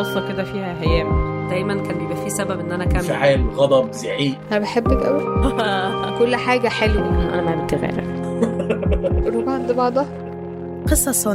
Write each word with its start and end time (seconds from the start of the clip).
بصة 0.00 0.28
كده 0.28 0.44
فيها 0.44 0.82
هيام. 0.82 1.30
دايما 1.48 1.82
كان 1.82 1.98
بيبقى 1.98 2.16
في 2.16 2.30
سبب 2.30 2.60
إن 2.60 2.72
أنا 2.72 2.84
أكمل. 2.84 2.96
انفعال 2.96 3.50
غضب 3.50 3.92
زعيق. 3.92 4.38
أنا 4.52 4.58
بحبك 4.58 5.02
قوي 5.06 5.22
كل 6.18 6.36
حاجة 6.36 6.68
حلوة. 6.68 7.08
أنا 7.34 7.42
ما 7.42 7.54
بنت 7.54 7.74
غيرك. 7.74 8.20
قلوب 9.26 9.48
عند 9.48 9.72
بعضها. 9.72 10.30
قصص 10.90 11.26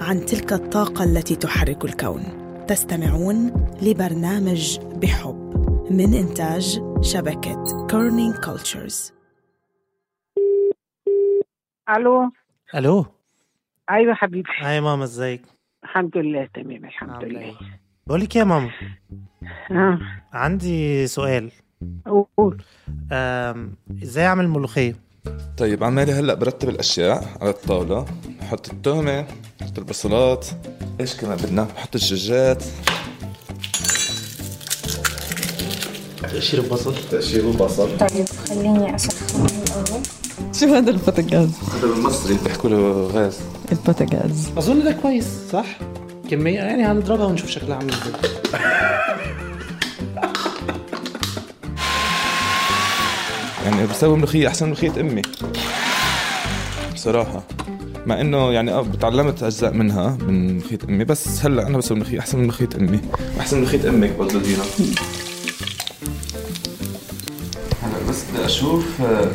عن 0.00 0.26
تلك 0.26 0.52
الطاقة 0.52 1.04
التي 1.04 1.36
تحرك 1.36 1.84
الكون. 1.84 2.22
تستمعون 2.68 3.68
لبرنامج 3.82 4.78
بحب 4.80 5.50
من 5.90 6.14
إنتاج 6.14 6.80
شبكة 7.00 7.86
Kerning 7.90 8.34
Cultures 8.44 9.12
ألو. 11.96 12.30
ألو. 12.74 13.04
أيوه 13.90 14.14
حبيبي 14.14 14.48
هاي 14.60 14.80
ماما 14.80 15.04
إزيك؟ 15.04 15.42
الحمد 15.84 16.16
لله 16.16 16.48
تمام 16.54 16.84
الحمد 16.84 17.24
لله. 17.24 17.40
إيه؟ 17.40 17.79
بقول 18.10 18.22
لك 18.22 18.36
يا 18.36 18.44
ماما 18.44 18.70
آه. 19.70 19.98
عندي 20.32 21.06
سؤال. 21.06 21.50
قول. 22.36 22.62
إزاي 24.02 24.26
أعمل 24.26 24.48
ملوخية؟ 24.48 24.96
طيب 25.56 25.84
عمالي 25.84 26.12
هلأ 26.12 26.34
برتب 26.34 26.68
الأشياء 26.68 27.24
على 27.40 27.50
الطاولة 27.50 28.06
بحط 28.40 28.70
التومة 28.72 29.26
بحط 29.60 29.78
البصلات 29.78 30.46
إيش 31.00 31.16
كمان 31.16 31.36
بدنا؟ 31.36 31.62
بحط 31.62 31.94
الدجاجات 31.94 32.64
تقشير 36.22 36.60
البصل؟ 36.64 36.94
تقشير 37.10 37.50
البصل. 37.50 37.98
طيب 37.98 38.26
خليني 38.48 38.94
أسخن 38.94 39.46
الأول. 39.46 40.02
شو 40.54 40.66
هذا 40.66 40.90
البوتاجاز؟ 40.90 41.50
هذا 41.74 41.86
بالمصري 41.94 42.38
بيحكوا 42.44 42.70
له 42.70 43.06
غاز. 43.06 43.40
البوتاجاز. 43.72 44.50
أظن 44.58 44.84
ده 44.84 44.92
كويس 44.92 45.50
صح؟ 45.52 45.66
كمية. 46.30 46.58
يعني 46.60 46.86
هنضربها 46.86 47.26
ونشوف 47.26 47.50
شكلها 47.50 47.76
عامل 47.76 47.92
إزاي. 47.92 48.12
يعني 53.64 53.86
بسوي 53.86 54.16
ملوخيه 54.16 54.48
أحسن 54.48 54.66
من 54.66 54.70
ملوخيه 54.72 55.00
أمي. 55.00 55.22
بصراحة. 56.94 57.42
مع 58.06 58.20
إنه 58.20 58.52
يعني 58.52 58.72
آه 58.72 58.86
تعلمت 59.00 59.42
أجزاء 59.42 59.72
منها 59.72 60.18
من 60.20 60.54
ملوخيه 60.56 60.78
أمي 60.88 61.04
بس 61.04 61.44
هلأ 61.46 61.66
أنا 61.66 61.78
بسوي 61.78 61.96
ملوخيه 61.96 62.18
أحسن 62.18 62.38
من 62.38 62.44
ملوخيه 62.44 62.68
أمي. 62.78 63.00
أحسن 63.40 63.56
من 63.56 63.62
ملوخيه 63.62 63.88
أمك 63.88 64.10
برضه 64.18 64.40
دينا. 64.42 64.62
هلأ 67.82 68.08
بس 68.08 68.24
بدي 68.34 68.44
أشوف 68.46 69.02
آه، 69.02 69.28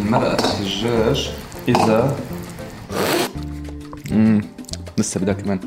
المرقه 0.00 0.58
الدجاج 0.60 1.30
اذا 1.68 2.16
امم 4.12 4.40
لسه 4.98 5.20
بدها 5.20 5.34
كمان. 5.34 5.60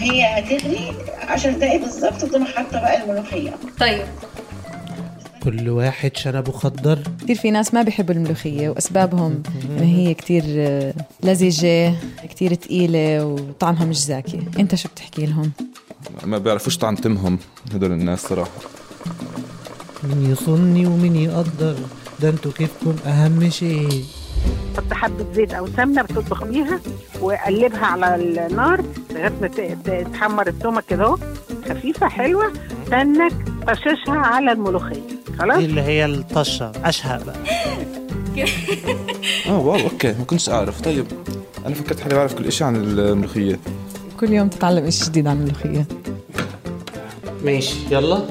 وهي 0.00 0.38
هتغلي 0.38 0.92
10 1.28 1.50
دقايق 1.50 1.80
بالظبط 1.80 2.22
وتقوم 2.24 2.44
حاطة 2.44 2.80
بقى 2.80 3.04
الملوخية. 3.04 3.54
طيب. 3.80 4.02
كل 5.42 5.68
واحد 5.68 6.16
شنبه 6.16 6.52
خضر. 6.52 6.98
كثير 7.22 7.36
في 7.36 7.50
ناس 7.50 7.74
ما 7.74 7.82
بيحبوا 7.82 8.14
الملوخية 8.14 8.68
وأسبابهم 8.68 9.42
إن 9.64 9.78
هي 9.78 10.14
كثير 10.14 10.42
آه، 10.46 10.94
لزجة 11.22 11.94
كثير 12.30 12.54
تقيلة 12.54 13.24
وطعمها 13.26 13.84
مش 13.84 14.04
زاكي. 14.04 14.40
أنت 14.58 14.74
شو 14.74 14.88
بتحكي 14.88 15.26
لهم؟ 15.26 15.52
ما 16.24 16.38
بيعرفوش 16.38 16.76
طعم 16.78 16.94
تمهم 16.94 17.38
هدول 17.74 17.92
الناس 17.92 18.20
صراحة. 18.20 18.50
مين 20.04 20.30
يصني 20.32 20.86
ومين 20.86 21.16
يقدر 21.16 21.76
ده 22.20 22.28
أنتوا 22.28 22.52
كيفكم 22.52 22.96
أهم 23.06 23.50
شيء 23.50 24.04
حط 24.76 24.92
حبة 24.92 25.26
زيت 25.34 25.54
أو 25.54 25.66
سمنة 25.76 26.02
بتطبخ 26.02 26.44
بيها 26.44 26.80
وقلبها 27.20 27.86
على 27.86 28.14
النار. 28.14 28.84
لغايه 29.10 29.32
ما 29.40 29.48
ت- 29.48 29.60
ت- 29.60 30.06
تحمر 30.12 30.46
التومه 30.48 30.80
كده 30.88 31.04
اهو. 31.04 31.18
خفيفة 31.68 32.08
حلوة. 32.08 32.52
تنك 32.90 33.32
طششها 33.68 34.16
على 34.18 34.52
الملوخية. 34.52 35.02
خلاص؟ 35.38 35.58
دي 35.58 35.64
اللي 35.64 35.80
هي 35.80 36.04
الطشة. 36.04 36.72
أشهق 36.84 37.24
بقى. 37.24 37.36
آه 39.48 39.58
wow 39.58 39.80
okay. 39.80 40.12
ما 40.12 40.24
كنتش 40.24 40.48
أعرف. 40.48 40.80
طيب 40.80 41.06
أنا 41.66 41.74
فكرت 41.74 42.00
حالي 42.00 42.14
بعرف 42.14 42.34
كل 42.34 42.52
شيء 42.52 42.66
عن 42.66 42.76
الملوخية. 42.76 43.58
كل 44.20 44.32
يوم 44.32 44.48
تتعلم 44.48 44.84
إشي 44.84 45.04
جديد 45.04 45.26
عن 45.26 45.36
الملوخية. 45.36 45.86
ماشي 47.44 47.76
يلا. 47.90 48.22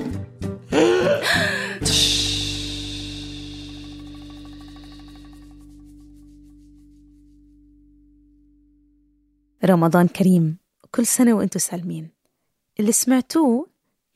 رمضان 9.65 10.07
كريم. 10.07 10.57
كل 10.91 11.05
سنة 11.05 11.33
وأنتم 11.33 11.59
سالمين. 11.59 12.09
اللي 12.79 12.91
سمعتوه 12.91 13.67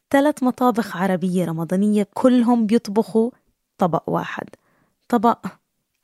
ثلاث 0.10 0.44
مطابخ 0.44 0.98
عربية 0.98 1.46
رمضانية 1.46 2.08
كلهم 2.14 2.66
بيطبخوا 2.66 3.32
طبق 3.78 4.10
واحد. 4.10 4.50
طبق 5.10 5.46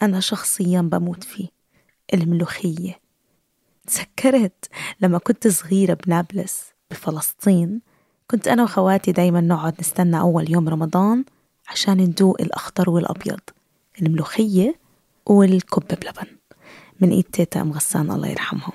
أنا 0.02 0.20
شخصيا 0.20 0.82
بموت 0.82 1.24
فيه 1.24 1.48
الملوخية. 2.14 3.00
تذكرت 3.88 4.70
لما 5.02 5.18
كنت 5.18 5.48
صغيرة 5.48 5.94
بنابلس 5.94 6.64
بفلسطين 6.92 7.82
كنت 8.28 8.48
أنا 8.48 8.64
وخواتي 8.64 9.12
دايما 9.12 9.42
نقعد 9.42 9.76
نستنى 9.80 10.20
أول 10.20 10.52
يوم 10.52 10.70
رمضان 10.70 11.26
عشان 11.68 11.98
ندوق 11.98 12.42
الأخضر 12.42 12.90
والأبيض 12.90 13.40
الملوخية 14.02 14.76
والكب 15.26 15.84
بلبن. 15.88 16.38
من 17.00 17.12
إيد 17.12 17.24
تيتا 17.24 17.62
أم 17.62 17.72
غسان 17.72 18.12
الله 18.12 18.28
يرحمهم. 18.28 18.74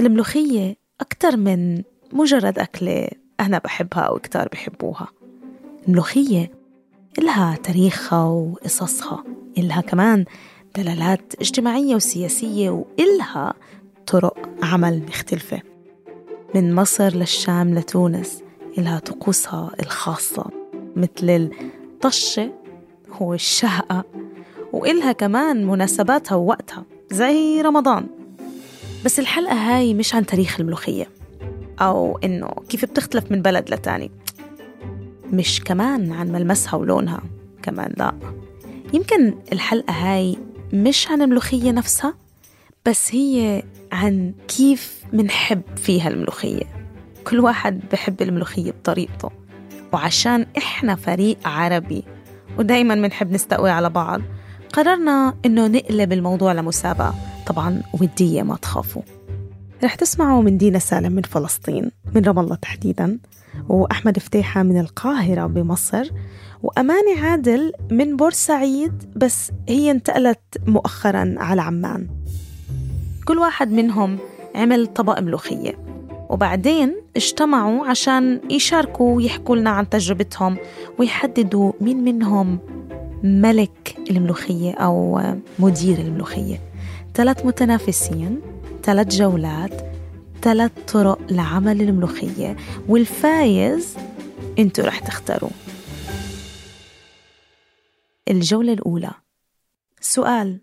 الملوخية 0.00 0.76
أكتر 1.00 1.36
من 1.36 1.82
مجرد 2.12 2.58
أكلة 2.58 3.08
أنا 3.40 3.58
بحبها 3.58 4.00
أو 4.02 4.18
كتار 4.18 4.48
بحبوها. 4.52 5.08
الملوخية 5.88 6.50
إلها 7.18 7.56
تاريخها 7.56 8.24
وقصصها 8.24 9.24
إلها 9.58 9.80
كمان 9.80 10.24
دلالات 10.76 11.34
اجتماعية 11.40 11.94
وسياسية 11.94 12.70
وإلها 12.70 13.54
طرق 14.06 14.48
عمل 14.62 15.02
مختلفة. 15.08 15.62
من 16.54 16.74
مصر 16.74 17.16
للشام 17.16 17.74
لتونس 17.74 18.42
إلها 18.78 18.98
طقوسها 18.98 19.70
الخاصة 19.80 20.44
مثل 20.96 21.50
الطشة 21.92 22.52
والشهقة 23.20 24.04
وإلها 24.72 25.12
كمان 25.12 25.66
مناسباتها 25.66 26.34
ووقتها 26.34 26.84
زي 27.10 27.60
رمضان. 27.60 28.17
بس 29.04 29.18
الحلقة 29.18 29.54
هاي 29.54 29.94
مش 29.94 30.14
عن 30.14 30.26
تاريخ 30.26 30.60
الملوخية. 30.60 31.08
أو 31.80 32.18
إنه 32.24 32.48
كيف 32.68 32.84
بتختلف 32.84 33.32
من 33.32 33.42
بلد 33.42 33.70
لتاني. 33.70 34.10
مش 35.32 35.60
كمان 35.60 36.12
عن 36.12 36.32
ملمسها 36.32 36.74
ولونها 36.74 37.22
كمان 37.62 37.94
لا. 37.96 38.14
يمكن 38.92 39.34
الحلقة 39.52 39.92
هاي 39.92 40.36
مش 40.72 41.10
عن 41.10 41.22
الملوخية 41.22 41.70
نفسها 41.70 42.14
بس 42.86 43.14
هي 43.14 43.62
عن 43.92 44.32
كيف 44.48 45.02
منحب 45.12 45.62
فيها 45.76 46.08
الملوخية. 46.08 46.64
كل 47.24 47.40
واحد 47.40 47.80
بحب 47.92 48.22
الملوخية 48.22 48.70
بطريقته. 48.70 49.30
وعشان 49.92 50.46
إحنا 50.58 50.94
فريق 50.94 51.48
عربي 51.48 52.04
ودايما 52.58 52.94
بنحب 52.94 53.32
نستقوي 53.32 53.70
على 53.70 53.90
بعض 53.90 54.20
قررنا 54.72 55.34
إنه 55.46 55.66
نقلب 55.66 56.12
الموضوع 56.12 56.52
لمسابقة. 56.52 57.14
طبعا 57.48 57.82
ودية 58.00 58.42
ما 58.42 58.56
تخافوا. 58.56 59.02
رح 59.84 59.94
تسمعوا 59.94 60.42
من 60.42 60.58
دينا 60.58 60.78
سالم 60.78 61.12
من 61.12 61.22
فلسطين 61.22 61.90
من 62.14 62.24
رام 62.24 62.38
الله 62.38 62.54
تحديدا 62.54 63.18
وأحمد 63.68 64.18
فتيحة 64.18 64.62
من 64.62 64.80
القاهرة 64.80 65.46
بمصر 65.46 66.10
وأماني 66.62 67.20
عادل 67.22 67.72
من 67.90 68.16
بورسعيد 68.16 68.92
بس 69.16 69.50
هي 69.68 69.90
انتقلت 69.90 70.40
مؤخرا 70.66 71.34
على 71.38 71.62
عمان. 71.62 72.08
كل 73.24 73.38
واحد 73.38 73.72
منهم 73.72 74.18
عمل 74.54 74.86
طبق 74.86 75.20
ملوخية 75.20 75.78
وبعدين 76.28 76.96
اجتمعوا 77.16 77.86
عشان 77.86 78.40
يشاركوا 78.50 79.16
ويحكوا 79.16 79.56
لنا 79.56 79.70
عن 79.70 79.88
تجربتهم 79.88 80.56
ويحددوا 80.98 81.72
مين 81.80 82.04
منهم 82.04 82.58
ملك 83.22 83.96
الملوخية 84.10 84.72
أو 84.72 85.20
مدير 85.58 85.98
الملوخية. 85.98 86.67
ثلاث 87.14 87.46
متنافسين 87.46 88.40
ثلاث 88.82 89.06
جولات 89.06 89.72
ثلاث 90.42 90.72
طرق 90.92 91.18
لعمل 91.30 91.80
الملوخية 91.80 92.56
والفايز 92.88 93.96
أنتوا 94.58 94.84
رح 94.84 94.98
تختاروا. 94.98 95.50
الجولة 98.28 98.72
الأولى. 98.72 99.10
سؤال 100.00 100.60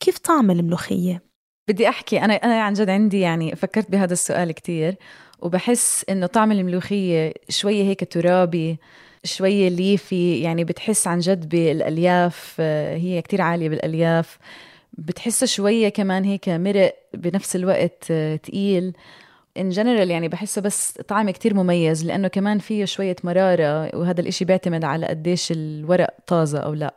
كيف 0.00 0.18
طعم 0.18 0.50
الملوخية؟ 0.50 1.22
بدي 1.68 1.88
أحكي 1.88 2.20
أنا 2.20 2.34
أنا 2.34 2.62
عن 2.62 2.72
جد 2.72 2.90
عندي 2.90 3.20
يعني 3.20 3.56
فكرت 3.56 3.90
بهذا 3.90 4.12
السؤال 4.12 4.52
كتير 4.52 4.96
وبحس 5.40 6.04
إنه 6.08 6.26
طعم 6.26 6.52
الملوخية 6.52 7.34
شوية 7.48 7.82
هيك 7.82 8.12
ترابي 8.12 8.78
شوية 9.24 9.68
ليفي 9.68 10.40
يعني 10.40 10.64
بتحس 10.64 11.06
عن 11.06 11.18
جد 11.18 11.48
بالألياف 11.48 12.56
آه، 12.60 12.96
هي 12.96 13.22
كتير 13.22 13.40
عالية 13.40 13.68
بالألياف. 13.68 14.38
بتحسها 14.92 15.46
شوية 15.46 15.88
كمان 15.88 16.24
هيك 16.24 16.48
مرق 16.48 16.94
بنفس 17.14 17.56
الوقت 17.56 18.04
آه، 18.10 18.36
تقيل. 18.36 18.92
ان 19.58 19.68
جنرال 19.68 20.10
يعني 20.10 20.28
بحسه 20.28 20.60
بس 20.62 20.92
طعم 21.08 21.30
كتير 21.30 21.54
مميز 21.54 22.04
لأنه 22.04 22.28
كمان 22.28 22.58
فيه 22.58 22.84
شوية 22.84 23.16
مرارة 23.24 23.96
وهذا 23.96 24.20
الإشي 24.20 24.44
بيعتمد 24.44 24.84
على 24.84 25.06
قديش 25.06 25.52
الورق 25.52 26.14
طازة 26.26 26.58
أو 26.58 26.74
لأ. 26.74 26.94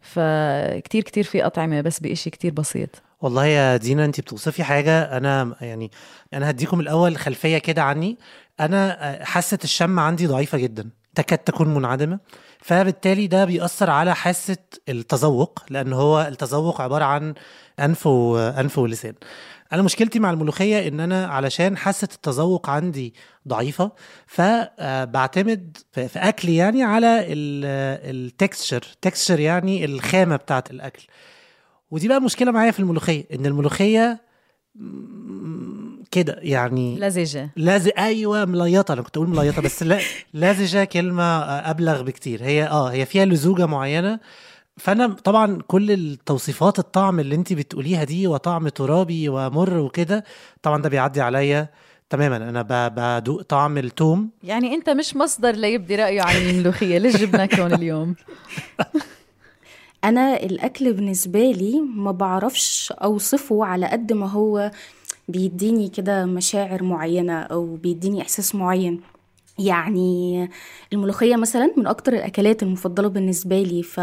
فكتير 0.00 1.02
كتير 1.02 1.24
في 1.24 1.46
أطعمة 1.46 1.80
بس 1.80 2.00
بإشي 2.00 2.30
كتير 2.30 2.52
بسيط. 2.52 3.02
والله 3.20 3.46
يا 3.46 3.76
دينا 3.76 4.04
انت 4.04 4.20
بتوصفي 4.20 4.64
حاجة 4.64 5.16
أنا 5.16 5.56
يعني 5.60 5.90
أنا 6.34 6.50
هديكم 6.50 6.80
الأول 6.80 7.16
خلفية 7.16 7.58
كده 7.58 7.82
عني. 7.82 8.18
أنا 8.60 9.10
آه، 9.20 9.24
حاسة 9.24 9.58
الشم 9.64 9.98
عندي 9.98 10.26
ضعيفة 10.26 10.58
جدا. 10.58 10.90
تكاد 11.14 11.38
تكون 11.38 11.74
منعدمة. 11.74 12.18
فبالتالي 12.60 13.26
ده 13.26 13.44
بيأثر 13.44 13.90
على 13.90 14.14
حاسة 14.14 14.56
التذوق 14.88 15.62
لأن 15.70 15.92
هو 15.92 16.22
التذوق 16.22 16.80
عبارة 16.80 17.04
عن 17.04 17.34
أنف 17.80 18.06
وانف 18.06 18.78
ولسان. 18.78 19.14
أنا 19.72 19.82
مشكلتي 19.82 20.18
مع 20.18 20.30
الملوخية 20.30 20.88
إن 20.88 21.00
أنا 21.00 21.26
علشان 21.26 21.76
حاسة 21.76 22.08
التذوق 22.14 22.70
عندي 22.70 23.14
ضعيفة 23.48 23.92
فبعتمد 24.26 25.76
في 25.92 26.08
في 26.08 26.18
اكلي 26.18 26.56
يعني 26.56 26.82
على 26.82 27.24
التكستشر 28.10 28.82
تكستشر 29.00 29.40
يعني 29.40 29.84
الخامة 29.84 30.36
بتاعت 30.36 30.70
الأكل. 30.70 31.02
ودي 31.90 32.08
بقى 32.08 32.20
مشكلة 32.20 32.50
معايا 32.50 32.70
في 32.70 32.80
الملوخية 32.80 33.24
إن 33.34 33.46
الملوخية 33.46 34.20
كده 36.10 36.36
يعني 36.42 36.98
لزجة. 36.98 37.50
لازق 37.56 37.98
أيوه 38.00 38.44
مليطة. 38.44 38.92
أنا 38.94 39.02
كنت 39.02 39.16
أقول 39.16 39.28
مليطة 39.28 39.62
بس 39.62 39.82
لا 39.82 39.98
لازجه 40.34 40.84
كلمة 40.84 41.22
أبلغ 41.44 42.02
بكتير. 42.02 42.42
هي 42.44 42.64
آه 42.66 42.90
هي 42.90 43.06
فيها 43.06 43.24
لزوجة 43.24 43.66
معينة. 43.66 44.20
فأنا 44.76 45.06
طبعا 45.06 45.58
كل 45.66 45.90
التوصيفات 45.90 46.78
الطعم 46.78 47.20
اللي 47.20 47.34
انت 47.34 47.52
بتقوليها 47.52 48.04
دي 48.04 48.26
وطعم 48.26 48.68
ترابي 48.68 49.28
ومر 49.28 49.78
وكده 49.78 50.24
طبعا 50.62 50.82
ده 50.82 50.88
بيعدي 50.88 51.20
عليا 51.20 51.68
تماما. 52.10 52.36
أنا 52.36 52.62
ب- 52.62 52.94
بدوق 53.00 53.42
طعم 53.42 53.78
التوم. 53.78 54.30
يعني 54.42 54.74
أنت 54.74 54.90
مش 54.90 55.16
مصدر 55.16 55.50
ليبدي 55.50 55.96
رأيه 55.96 56.22
عن 56.22 56.36
الملوخية. 56.36 56.98
ليش 56.98 57.16
جبناك 57.16 57.60
هون 57.60 57.74
اليوم؟ 57.74 58.14
أنا 60.04 60.36
الأكل 60.42 60.92
بالنسبة 60.92 61.50
لي 61.50 61.80
ما 61.80 62.12
بعرفش 62.12 62.92
أوصفه 62.92 63.64
على 63.64 63.86
قد 63.86 64.12
ما 64.12 64.28
هو 64.30 64.70
بيديني 65.28 65.88
كده 65.88 66.26
مشاعر 66.26 66.82
معينة 66.82 67.40
أو 67.42 67.76
بيديني 67.76 68.22
إحساس 68.22 68.54
معين. 68.54 69.00
يعني 69.58 70.48
الملوخية 70.92 71.36
مثلا 71.36 71.74
من 71.76 71.86
أكتر 71.86 72.12
الأكلات 72.12 72.62
المفضلة 72.62 73.08
بالنسبة 73.08 73.62
لي 73.62 73.82
ف 73.82 74.00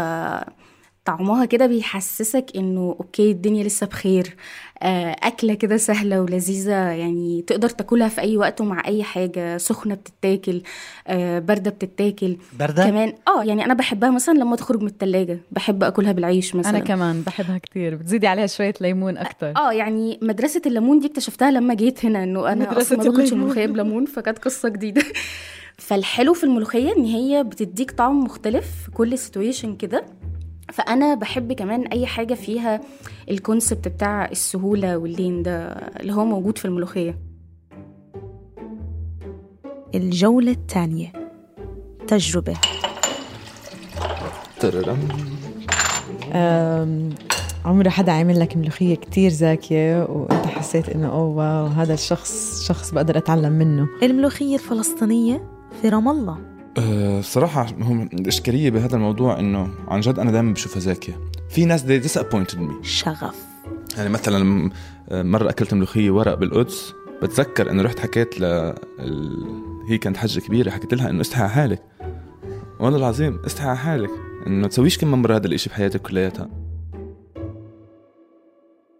طعمها 1.04 1.44
كده 1.44 1.66
بيحسسك 1.66 2.46
إنه 2.56 2.96
okay 3.00 3.30
الدنيا 3.30 3.64
لسه 3.64 3.86
بخير 3.86 4.36
آه، 4.82 5.16
أكلة 5.22 5.54
كده 5.54 5.76
سهلة 5.76 6.20
ولذيذة 6.22 6.72
يعني 6.90 7.42
تقدر 7.46 7.68
تاكلها 7.68 8.08
في 8.08 8.20
أي 8.20 8.36
وقت 8.36 8.60
ومع 8.60 8.82
أي 8.86 9.02
حاجة 9.02 9.56
سخنة 9.58 9.94
بتتاكل 9.94 10.62
آه، 11.06 11.38
باردة 11.38 11.70
بتتاكل. 11.70 12.36
باردة؟ 12.58 12.84
كمان 12.84 13.12
آه 13.28 13.44
يعني 13.44 13.64
أنا 13.64 13.74
بحبها 13.74 14.10
مثلا 14.10 14.34
لما 14.34 14.56
تخرج 14.56 14.80
من 14.80 14.86
التلاجة 14.86 15.38
بحب 15.50 15.84
أكلها 15.84 16.12
بالعيش 16.12 16.54
مثلا. 16.54 16.70
أنا 16.70 16.78
كمان 16.78 17.22
بحبها 17.22 17.58
كتير 17.58 17.94
بتزيدي 17.94 18.26
عليها 18.26 18.46
شوية 18.46 18.74
ليمون 18.80 19.18
أكتر. 19.18 19.52
آه 19.56 19.72
يعني 19.72 20.18
مدرسة 20.22 20.62
الليمون 20.66 20.98
دي 20.98 21.06
اكتشفتها 21.06 21.50
لما 21.50 21.74
جيت 21.74 22.04
هنا 22.04 22.22
إنه 22.24 22.52
أنا 22.52 22.70
مدرسة 22.70 22.80
أصلا 22.80 22.98
ما 22.98 23.04
باكلش 23.04 23.18
الليمون. 23.32 23.40
الملوخيه 23.50 23.66
بليمون 23.66 24.06
فكانت 24.06 24.38
قصة 24.38 24.68
جديدة. 24.68 25.02
فالحلو 25.78 26.34
في 26.34 26.44
الملوخية 26.44 26.92
إن 26.96 27.04
هي 27.04 27.44
بتديك 27.44 27.90
طعم 27.90 28.20
مختلف 28.24 28.66
في 28.84 28.90
كل 28.90 29.18
situation 29.18 29.76
كده. 29.76 30.04
فأنا 30.72 31.14
بحب 31.14 31.52
كمان 31.52 31.86
أي 31.86 32.06
حاجة 32.06 32.34
فيها 32.34 32.80
ال 33.30 33.37
concept 33.37 33.88
بتاع 33.88 34.24
السهولة 34.24 34.96
واللين 34.98 35.42
ده 35.42 35.68
اللي 35.72 36.12
هو 36.12 36.24
موجود 36.24 36.58
في 36.58 36.64
الملوخية. 36.64 37.18
الجولة 39.94 40.52
الثانية 40.52 41.12
تجربة. 42.08 42.56
تررم. 44.60 45.08
أم، 46.32 47.08
عمره 47.64 47.88
حدا 47.88 48.12
عامل 48.12 48.40
لك 48.40 48.56
ملوخية 48.56 48.94
كتير 48.94 49.30
زاكية 49.30 50.04
وأنت 50.04 50.46
حسيت 50.46 50.88
إنه 50.88 51.06
أوه 51.08 51.36
wow 51.36 51.66
هذا 51.66 51.94
الشخص 51.94 52.62
شخص 52.68 52.90
بقدر 52.90 53.16
أتعلم 53.18 53.52
منه. 53.52 53.88
الملوخية 54.02 54.54
الفلسطينية 54.54 55.50
في 55.82 55.88
رام 55.88 56.08
الله. 56.08 56.38
أه 56.80 57.20
صراحة 57.20 57.66
هم 57.80 58.02
الإشكالية 58.02 58.70
بهذا 58.70 58.96
الموضوع 58.96 59.38
إنه 59.38 59.70
عن 59.88 60.00
جد 60.00 60.18
أنا 60.18 60.30
دائما 60.30 60.52
بشوفها 60.52 60.80
زاكية. 60.80 61.20
في 61.50 61.64
ناس 61.64 61.84
they 61.84 62.04
disappointed 62.10 62.56
me. 62.56 62.82
شغف. 62.82 63.34
يعني 63.96 64.08
مثلا 64.08 64.44
م- 64.44 64.70
مرة 65.12 65.50
أكلت 65.50 65.74
ملوخية 65.74 66.10
ورق 66.10 66.34
بالقدس 66.34 66.92
بتذكر 67.22 67.70
إنه 67.70 67.82
رحت 67.82 67.98
حكيت 67.98 68.40
ل 68.40 68.44
ال... 68.44 69.46
هي 69.88 69.98
كانت 69.98 70.16
حجة 70.16 70.40
كبيرة 70.40 70.70
حكيت 70.70 70.94
لها 70.94 71.10
إنه 71.10 71.20
استحي 71.20 71.42
على 71.42 71.50
حالك. 71.50 71.82
والله 72.80 72.98
العظيم 72.98 73.38
استحي 73.46 73.68
على 73.68 73.78
حالك. 73.78 74.10
إنه 74.46 74.68
تسويش 74.68 74.98
كم 74.98 75.08
مرة 75.22 75.36
هذا 75.36 75.46
الإشي 75.46 75.70
بحياتك 75.70 76.02
كلياتها. 76.02 76.48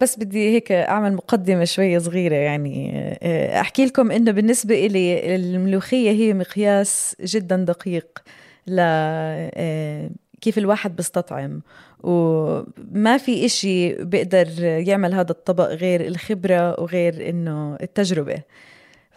بس 0.00 0.18
بدي 0.18 0.54
هيك 0.54 0.72
أعمل 0.72 1.14
مقدمة 1.14 1.64
شوية 1.64 1.98
صغيرة 1.98 2.34
يعني 2.34 2.92
أه، 3.22 3.60
أحكي 3.60 3.86
لكم 3.86 4.10
إنه 4.10 4.30
بالنسبة 4.30 4.86
إلي 4.86 5.34
الملوخية 5.36 6.10
هي 6.10 6.34
مقياس 6.34 7.16
جدا 7.20 7.56
دقيق 7.56 8.18
ل 8.66 8.76
أه، 8.80 10.10
كيف 10.40 10.58
الواحد 10.58 10.96
بيستطعم. 10.96 11.62
وما 12.02 13.16
في 13.18 13.46
إشي 13.46 14.04
بيقدر 14.04 14.64
يعمل 14.64 15.14
هذا 15.14 15.30
الطبق 15.30 15.68
غير 15.68 16.06
الخبرة 16.06 16.80
وغير 16.80 17.28
إنه 17.28 17.76
التجربة. 17.82 18.42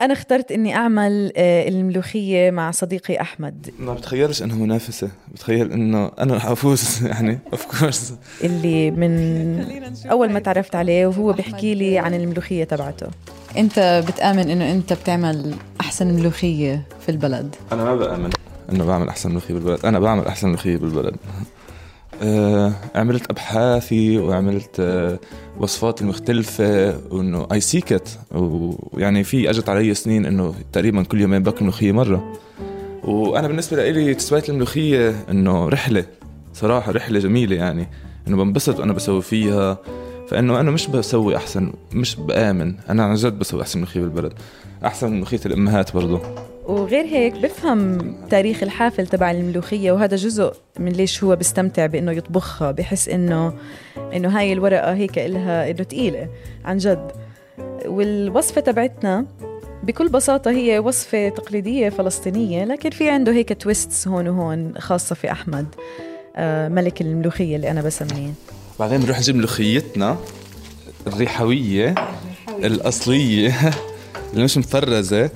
أنا 0.03 0.13
اخترت 0.13 0.51
إني 0.51 0.75
أعمل 0.75 1.31
أه، 1.37 1.67
الملوخية 1.67 2.51
مع 2.51 2.71
صديقي 2.71 3.21
أحمد. 3.21 3.69
ما 3.79 3.93
بتخيلش 3.93 4.43
إنها 4.43 4.55
منافسة. 4.55 5.09
بتخيل 5.33 5.71
إنه 5.71 6.11
أنا 6.19 6.35
رح 6.35 6.45
أفوز 6.45 6.99
يعني 7.05 7.39
أوف 7.53 7.79
كورس 7.79 8.13
اللي 8.43 8.91
من 8.91 9.83
أول 10.11 10.31
ما 10.31 10.39
تعرفت 10.39 10.75
عليه 10.75 11.07
وهو 11.07 11.33
بيحكي 11.33 11.75
لي 11.75 11.99
عن 11.99 12.13
الملوخية 12.13 12.63
تبعته. 12.63 13.07
أنت 13.57 14.03
بتآمن 14.07 14.49
إنه 14.49 14.71
أنت 14.71 14.93
بتعمل 14.93 15.53
أحسن 15.81 16.07
ملوخية 16.13 16.81
في 17.01 17.09
البلد؟ 17.09 17.55
أنا 17.71 17.83
ما 17.83 17.95
بآمن. 17.95 18.29
إنه 18.71 18.85
بعمل 18.85 19.07
أحسن 19.07 19.29
ملوخية 19.31 19.53
بالبلد. 19.53 19.85
أنا 19.85 19.99
بعمل 19.99 20.25
أحسن 20.27 20.47
ملوخية 20.47 20.77
بالبلد. 20.77 21.13
آه، 21.13 21.43
عملت 22.95 23.29
أبحاثي 23.29 24.17
وعملت 24.17 24.79
آه، 24.79 25.19
وصفاتي 25.57 26.03
المختلفه 26.03 26.97
وإنه 27.11 27.47
اي 27.51 27.61
سيكت 27.61 28.19
ويعني 28.31 29.23
في 29.23 29.49
أجت 29.49 29.69
علي 29.69 29.93
سنين 29.93 30.25
إنه 30.25 30.55
تقريبا 30.73 31.03
كل 31.03 31.21
يومين 31.21 31.43
باكل 31.43 31.63
ملوخية 31.63 31.91
مرة. 31.91 32.33
وأنا 33.03 33.47
بالنسبة 33.47 33.91
لي 33.91 34.13
تسوية 34.13 34.43
الملوخية 34.49 35.15
إنه 35.29 35.69
رحلة 35.69 36.05
صراحة 36.53 36.91
رحلة 36.91 37.19
جميلة 37.19 37.55
يعني. 37.55 37.87
إنه 38.27 38.37
بنبسط 38.37 38.79
وأنا 38.79 38.93
بسوي 38.93 39.21
فيها. 39.21 39.77
فإنه 40.29 40.59
أنا 40.59 40.71
مش 40.71 40.87
بسوي 40.87 41.35
أحسن 41.35 41.73
مش 41.93 42.15
بآمن. 42.15 42.75
أنا 42.89 43.03
عن 43.03 43.15
جد 43.15 43.39
بسوي 43.39 43.61
أحسن 43.61 43.79
ملوخية 43.79 44.01
بالبلد. 44.01 44.33
أحسن 44.85 45.07
من 45.07 45.15
ملوخية 45.15 45.39
الأمهات 45.45 45.93
برضه 45.93 46.21
وغير 46.65 47.05
هيك 47.05 47.33
بفهم 47.33 48.15
تاريخ 48.29 48.63
الحافل 48.63 49.07
تبع 49.07 49.31
الملوخية 49.31 49.91
وهذا 49.91 50.15
جزء 50.15 50.53
من 50.79 50.91
ليش 50.91 51.23
هو 51.23 51.35
بيستمتع 51.35 51.85
بإنه 51.85 52.11
يطبخها 52.11 52.71
بحس 52.71 53.09
إنه 53.09 53.53
إنه 54.13 54.39
هاي 54.39 54.53
الورقة 54.53 54.93
هيك 54.93 55.19
إلها 55.19 55.69
إنه 55.69 55.83
تقيلة 55.83 56.29
عن 56.65 56.77
جد. 56.77 57.11
والوصفة 57.85 58.61
تبعتنا 58.61 59.25
بكل 59.83 60.09
بساطة 60.09 60.51
هي 60.51 60.79
وصفة 60.79 61.29
تقليدية 61.29 61.89
فلسطينية 61.89 62.65
لكن 62.65 62.89
في 62.89 63.09
عنده 63.09 63.31
هيك 63.31 63.61
تويستس 63.61 64.07
هون 64.07 64.27
وهون 64.27 64.73
خاصة 64.77 65.15
في 65.15 65.31
أحمد 65.31 65.65
آه، 66.35 66.67
ملك 66.67 67.01
الملوخية 67.01 67.55
اللي 67.55 67.71
أنا 67.71 67.81
بسميه. 67.81 68.33
بعدين 68.79 68.99
بنروح 68.99 69.19
نجيب 69.19 69.35
ملوخيتنا 69.35 70.17
الريحوية. 71.07 71.95
الأصلية 72.49 73.55
اللي 74.33 74.43
مش 74.43 74.57
مفرزة. 74.57 75.29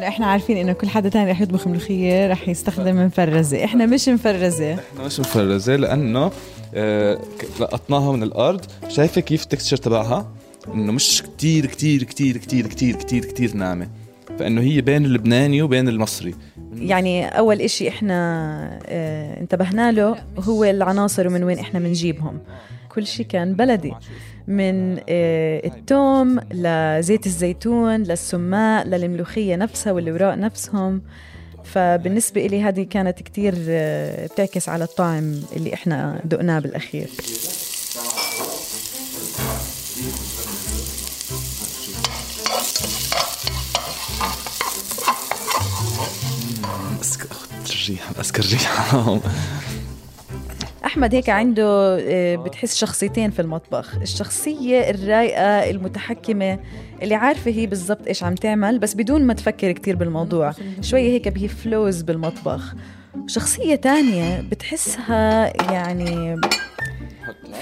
لأنه 0.00 0.08
إحنا 0.08 0.26
عارفين 0.26 0.56
إنه 0.56 0.72
كل 0.72 0.88
حدا 0.88 1.08
تاني 1.08 1.30
رح 1.30 1.40
يطبخ 1.40 1.68
ملوخية 1.68 2.28
رح 2.28 2.48
يستخدم 2.48 3.06
مفرزة 3.06 3.64
إحنا 3.64 3.86
مش 3.86 4.08
مفرزة. 4.08 4.74
إحنا 4.74 5.06
مش 5.06 5.20
مفرزة 5.20 5.76
لأنه 5.76 6.30
آه، 6.74 7.18
لقطناها 7.60 8.12
من 8.12 8.22
الأرض. 8.22 8.60
شايفة 8.88 9.20
كيف 9.20 9.42
التكستشر 9.42 9.76
تبعها؟ 9.76 10.32
إنه 10.74 10.92
مش 10.92 11.22
كتير 11.22 11.66
كتير 11.66 12.02
كتير 12.02 12.36
كتير 12.36 12.66
كتير 12.66 12.96
كتير 12.96 13.24
كتير 13.24 13.56
ناعمة. 13.56 13.88
فإنه 14.38 14.60
هي 14.60 14.80
بين 14.80 15.04
اللبناني 15.04 15.62
وبين 15.62 15.88
المصري. 15.88 16.34
يعني 16.76 17.26
أول 17.26 17.60
إشي 17.60 17.88
إحنا 17.88 18.16
آه 18.86 19.40
انتبهنا 19.40 19.92
له 19.92 20.16
هو 20.38 20.64
العناصر 20.64 21.26
ومن 21.26 21.44
وين 21.44 21.58
إحنا 21.58 21.80
بنجيبهم. 21.80 22.38
كل 22.94 23.06
شيء 23.06 23.26
كان 23.26 23.54
بلدي. 23.54 23.92
من 24.48 24.98
آه، 25.08 25.66
التوم 25.66 26.40
لزيت 26.52 27.26
الزيتون 27.26 28.02
للسماق 28.02 28.86
للملوخية 28.86 29.56
نفسها 29.56 29.92
والوراء 29.92 30.38
نفسهم. 30.38 31.02
فبالنسبة 31.64 32.46
إلي 32.46 32.62
هذه 32.62 32.82
كانت 32.82 33.22
كتير 33.22 33.54
آه، 33.68 34.26
بتعكس 34.26 34.68
على 34.68 34.84
الطعم 34.84 35.34
اللي 35.56 35.74
إحنا 35.74 36.20
دقناه 36.24 36.58
بالأخير. 36.58 37.08
أسكر 47.00 47.26
ريحة 47.88 48.20
أسكر 48.20 48.42
ريحة 48.52 49.20
أحمد 50.90 51.14
هيك 51.14 51.28
عنده 51.28 51.98
آه، 52.00 52.36
بتحس 52.36 52.76
شخصيتين 52.76 53.30
في 53.30 53.42
المطبخ. 53.42 53.96
الشخصية 54.02 54.90
الرايقه 54.90 55.70
المتحكمة 55.70 56.58
اللي 57.02 57.14
عارفة 57.14 57.50
هي 57.50 57.66
بالضبط 57.66 58.06
إيش 58.06 58.22
عم 58.22 58.34
تعمل 58.34 58.78
بس 58.78 58.94
بدون 58.94 59.22
ما 59.24 59.34
تفكر 59.34 59.72
كتير 59.72 59.96
بالموضوع. 59.96 60.52
شوية 60.80 61.10
هيك 61.12 61.38
هي 61.38 61.48
فلوز 61.48 62.02
بالمطبخ. 62.02 62.74
شخصية 63.26 63.74
تانية 63.74 64.40
بتحسها 64.40 65.52
يعني 65.72 66.36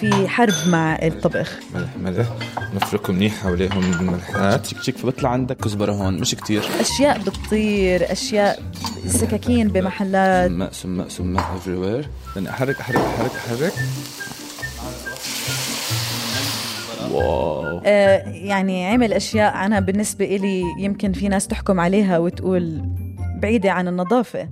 في 0.01 0.29
حرب 0.29 0.55
مع 0.67 0.99
الطبخ. 1.03 1.59
ملح 1.75 1.97
ملح 1.97 2.29
نفركه 2.75 3.13
منيح 3.13 3.43
حواليهم 3.43 3.93
الملحات 3.93 4.67
تشيك 4.67 4.97
فبطلع 4.99 5.31
عندك 5.31 5.57
كزبرة 5.57 5.93
هون. 5.93 6.21
مش 6.21 6.35
كتير. 6.35 6.63
أشياء 6.81 7.19
بتطير 7.19 8.13
أشياء 8.13 8.63
سكاكين 9.07 9.69
بمحلات. 9.69 10.51
سماء 10.51 10.73
سماء 10.73 11.09
سماء 11.09 11.57
افري 11.57 11.75
وير 11.75 12.09
أحرك 12.49 12.81
أحرك 12.81 12.97
أحرك 12.97 13.31
أحرك. 13.31 13.73
واو. 17.13 17.81
آه 17.87 18.19
يعني 18.29 18.87
عمل 18.87 19.13
أشياء 19.13 19.67
أنا 19.67 19.81
بالنسبة 19.81 20.25
إلي 20.25 20.65
يمكن 20.79 21.13
في 21.13 21.29
ناس 21.29 21.47
تحكم 21.47 21.81
عليها 21.81 22.19
وتقول 22.19 22.83
بعيدة 23.43 23.73
عن 23.73 23.89
النظافة. 23.89 24.49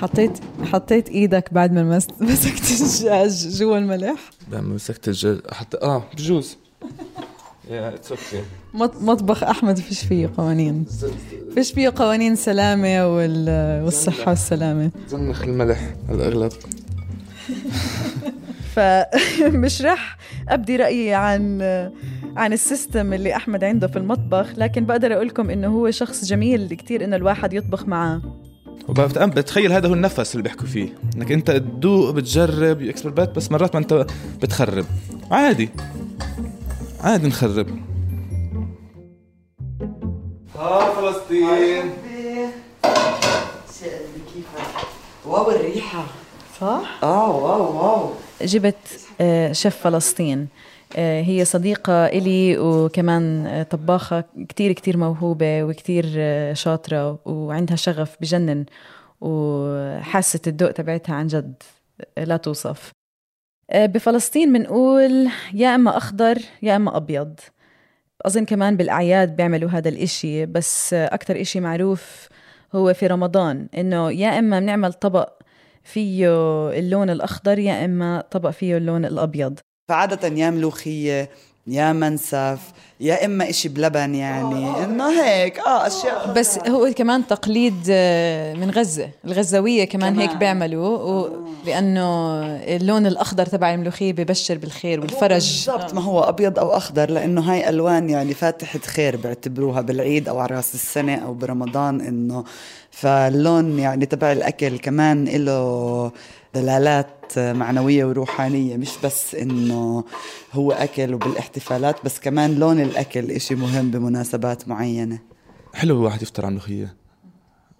حطيت 0.00 0.38
حطيت 0.64 1.08
إيدك 1.08 1.52
بعد 1.52 1.72
ما 1.72 1.82
مس- 1.82 2.08
مسكت 2.20 2.70
الدجاج 2.80 3.48
جوا 3.48 3.78
الملح. 3.78 4.30
لما 4.52 4.74
مسكت 4.74 5.08
الجل 5.08 5.42
حتى 5.52 5.76
آه 5.82 6.04
بجوز. 6.14 6.56
yeah 7.70 7.88
it's 7.94 8.10
okay 8.10 8.42
مط- 8.74 9.02
مطبخ 9.02 9.42
أحمد 9.44 9.78
فيش 9.78 10.00
فيه 10.04 10.30
قوانين. 10.36 10.84
فيش 11.54 11.72
فيه 11.72 11.92
قوانين 11.96 12.36
سلامة 12.36 13.06
وال- 13.14 13.84
والصحة 13.84 14.28
والسلامة. 14.30 14.90
زنخ 15.08 15.42
الملح 15.42 15.94
الأغلب. 16.10 16.52
فمش 18.74 19.82
رح 19.86 20.16
أبدي 20.48 20.76
رأيي 20.76 21.14
عن 21.14 21.62
عن 22.36 22.52
ال 22.52 22.61
system 22.61 23.12
اللي 23.12 23.36
أحمد 23.36 23.64
عنده 23.64 23.86
في 23.88 23.96
المطبخ 23.98 24.46
لكن 24.56 24.84
بقدر 24.86 25.12
أقول 25.14 25.26
لكم 25.28 25.50
إنه 25.50 25.68
هو 25.68 25.90
شخص 25.90 26.24
جميل 26.24 26.74
كتير 26.74 27.04
إنه 27.04 27.16
الواحد 27.16 27.52
يطبخ 27.52 27.86
معاه. 27.88 28.22
بتخيل 28.88 29.72
هذا 29.72 29.88
هو 29.88 29.92
النفس 29.92 30.32
اللي 30.32 30.42
بيحكوا 30.42 30.66
فيه. 30.66 30.88
إنك 31.16 31.32
أنت 31.32 31.50
تدوق 31.50 32.10
بتجرب 32.10 32.82
experiments 32.82 33.36
بس 33.36 33.50
مرات 33.50 33.74
ما 33.74 33.80
أنت 33.80 34.06
بتخرب. 34.42 34.84
عادي. 35.30 35.70
عادي 37.00 37.28
نخرب. 37.28 37.66
ها 40.58 40.94
فلسطين. 40.94 41.90
واو 45.26 45.50
الريحة. 45.50 46.06
صح؟ 46.60 46.98
آه 47.02 47.30
واو 47.30 47.76
واو. 47.76 48.10
جبت 48.42 48.74
آه، 49.20 49.52
شيف 49.52 49.76
فلسطين. 49.76 50.48
هي 50.96 51.44
صديقة 51.44 52.06
إلي 52.06 52.58
وكمان 52.58 53.46
آه، 53.46 53.62
طباخة 53.62 54.24
كتير 54.48 54.72
كتير 54.72 54.96
موهوبة 54.96 55.64
وكتير 55.64 56.04
آه، 56.16 56.52
شاطرة 56.52 57.18
وعندها 57.24 57.76
شغف 57.76 58.16
بجنن 58.20 58.64
وحاسة 59.20 60.40
الذوق 60.46 60.70
تبعتها 60.70 61.14
عن 61.14 61.26
جد 61.26 61.62
لا 62.18 62.36
توصف. 62.36 62.90
آه، 63.70 63.86
بفلسطين 63.86 64.52
بنقول 64.52 65.28
يا 65.54 65.74
إما 65.74 65.96
أخضر 65.96 66.38
يا 66.62 66.76
إما 66.76 66.96
أبيض. 66.96 67.40
أظن 68.26 68.44
كمان 68.44 68.76
بالأعياد 68.76 69.36
بيعملوا 69.36 69.70
هذا 69.70 69.88
الإشي 69.88 70.46
بس 70.46 70.94
آه، 70.94 71.14
أكتر 71.14 71.40
إشي 71.40 71.60
معروف 71.60 72.28
هو 72.74 72.94
في 72.94 73.06
رمضان 73.06 73.68
إنه 73.78 74.10
يا 74.12 74.38
إما 74.38 74.60
بنعمل 74.60 74.92
طبق 74.92 75.32
فيه 75.82 76.28
اللون 76.70 77.10
الأخضر 77.10 77.58
يا 77.58 77.84
إما 77.84 78.24
طبق 78.30 78.50
فيه 78.50 78.76
اللون 78.76 79.04
الأبيض. 79.04 79.58
فعادة 79.88 80.28
يا 80.28 80.50
ملوخية 80.50 81.28
يا 81.66 81.92
منسف 81.92 82.58
يا 83.00 83.24
إما 83.24 83.50
إشي 83.50 83.68
بلبن 83.68 84.14
يعني. 84.14 84.84
إنه 84.84 85.22
هيك 85.22 85.58
آه 85.58 85.86
أشياء 85.86 86.32
بس 86.32 86.58
هو 86.68 86.92
كمان 86.96 87.26
تقليد 87.26 87.74
آه، 87.90 88.54
من 88.54 88.70
غزة 88.70 89.10
الغزاوية 89.24 89.84
كمان, 89.84 90.14
كمان. 90.14 90.28
هيك 90.28 90.36
بيعملوا 90.36 90.98
و... 90.98 91.30
لأنه 91.66 92.42
اللون 92.76 93.06
الأخضر 93.06 93.46
تبع 93.46 93.74
الملوخية 93.74 94.12
ببشر 94.12 94.58
بالخير 94.58 95.00
والفرج. 95.00 95.66
بالضبط 95.66 95.94
ما 95.94 96.02
هو 96.02 96.20
أبيض 96.20 96.58
أو 96.58 96.76
أخضر 96.76 97.10
لأنه 97.10 97.52
هاي 97.52 97.68
ألوان 97.68 98.10
يعني 98.10 98.34
فاتحة 98.34 98.78
خير 98.78 99.16
بيعتبروها 99.16 99.80
بالعيد 99.80 100.28
أو 100.28 100.38
على 100.38 100.56
رأس 100.56 100.74
السنة 100.74 101.14
أو 101.14 101.34
برمضان 101.34 102.00
إنه. 102.00 102.44
فاللون 102.90 103.78
يعني 103.78 104.06
تبع 104.06 104.32
الأكل 104.32 104.78
كمان 104.78 105.24
له 105.24 106.12
دلالات 106.60 107.38
معنوية 107.38 108.04
وروحانية 108.04 108.76
مش 108.76 108.90
بس 109.04 109.34
إنه 109.34 110.04
هو 110.52 110.72
أكل 110.72 111.14
وبالاحتفالات 111.14 112.04
بس 112.04 112.20
كمان 112.20 112.54
لون 112.54 112.80
الأكل 112.80 113.30
إشي 113.30 113.54
مهم 113.54 113.90
بمناسبات 113.90 114.68
معينة. 114.68 115.18
حلو 115.74 115.98
الواحد 115.98 116.22
يفطر 116.22 116.42
على 116.44 116.48
الملوخية. 116.50 116.96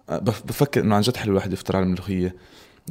بف- 0.09 0.43
بفكر 0.45 0.81
إنه 0.81 0.95
عن 0.95 1.01
جد 1.01 1.17
حلو 1.17 1.31
الواحد 1.31 1.53
يفطر 1.53 1.75
على 1.75 1.85
الملوخية. 1.85 2.35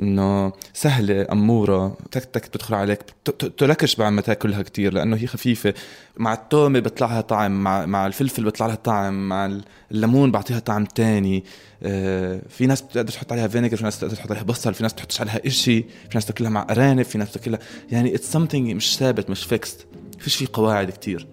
إنه 0.02 0.52
سهلة 0.72 1.26
أمورة 1.32 1.96
تك 2.10 2.24
تك 2.24 2.48
بتدخل 2.48 2.74
عليك. 2.74 3.00
بت- 3.02 3.44
ت- 3.44 3.58
تلكش 3.58 3.96
بعد 3.96 4.12
ما 4.12 4.20
تاكلها 4.20 4.62
كتير 4.62 4.92
لأنه 4.92 5.16
هي 5.16 5.26
خفيفة. 5.26 5.74
مع 6.16 6.32
التومة 6.32 6.78
بيطلع 6.78 7.06
لها 7.06 7.20
طعم 7.20 7.62
مع, 7.62 7.86
مع 7.86 8.06
الفلفل 8.06 8.44
بيطلع 8.44 8.66
لها 8.66 8.74
طعم 8.74 9.28
مع 9.28 9.58
الليمون 9.92 10.30
بعطيها 10.30 10.58
طعم 10.58 10.84
تاني. 10.84 11.44
آه 11.82 12.40
في 12.48 12.66
ناس 12.66 12.82
بتقدر 12.82 13.12
تحط 13.12 13.32
عليها 13.32 13.48
vinegar 13.48 13.76
في 13.76 13.84
ناس 13.84 13.96
بتقدر 13.98 14.16
تحط 14.16 14.30
عليها 14.30 14.42
بصل 14.42 14.74
في 14.74 14.82
ناس 14.82 14.92
بتحطش 14.92 15.20
عليها 15.20 15.46
إشي 15.46 15.82
في 15.82 16.10
ناس 16.14 16.26
تاكلها 16.26 16.50
مع 16.50 16.66
أرانب 16.70 17.02
في 17.02 17.18
ناس 17.18 17.30
بتاكلها. 17.30 17.58
يعني 17.90 18.14
it's 18.14 18.36
something 18.36 18.54
مش 18.54 18.96
ثابت 18.98 19.30
مش 19.30 19.44
fixed 19.44 19.86
فيش 20.18 20.36
في 20.36 20.46
قواعد 20.46 20.90
كتير. 20.90 21.28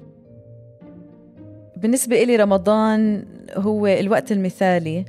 بالنسبة 1.77 2.23
إلي 2.23 2.35
رمضان 2.35 3.25
هو 3.55 3.87
الوقت 3.87 4.31
المثالي 4.31 5.05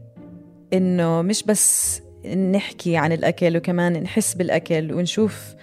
إنه 0.72 1.22
مش 1.22 1.42
بس 1.42 2.00
نحكي 2.26 2.96
عن 2.96 3.12
الأكل 3.12 3.56
وكمان 3.56 3.92
نحس 3.92 4.34
بالأكل 4.34 4.92
ونشوف 4.92 5.54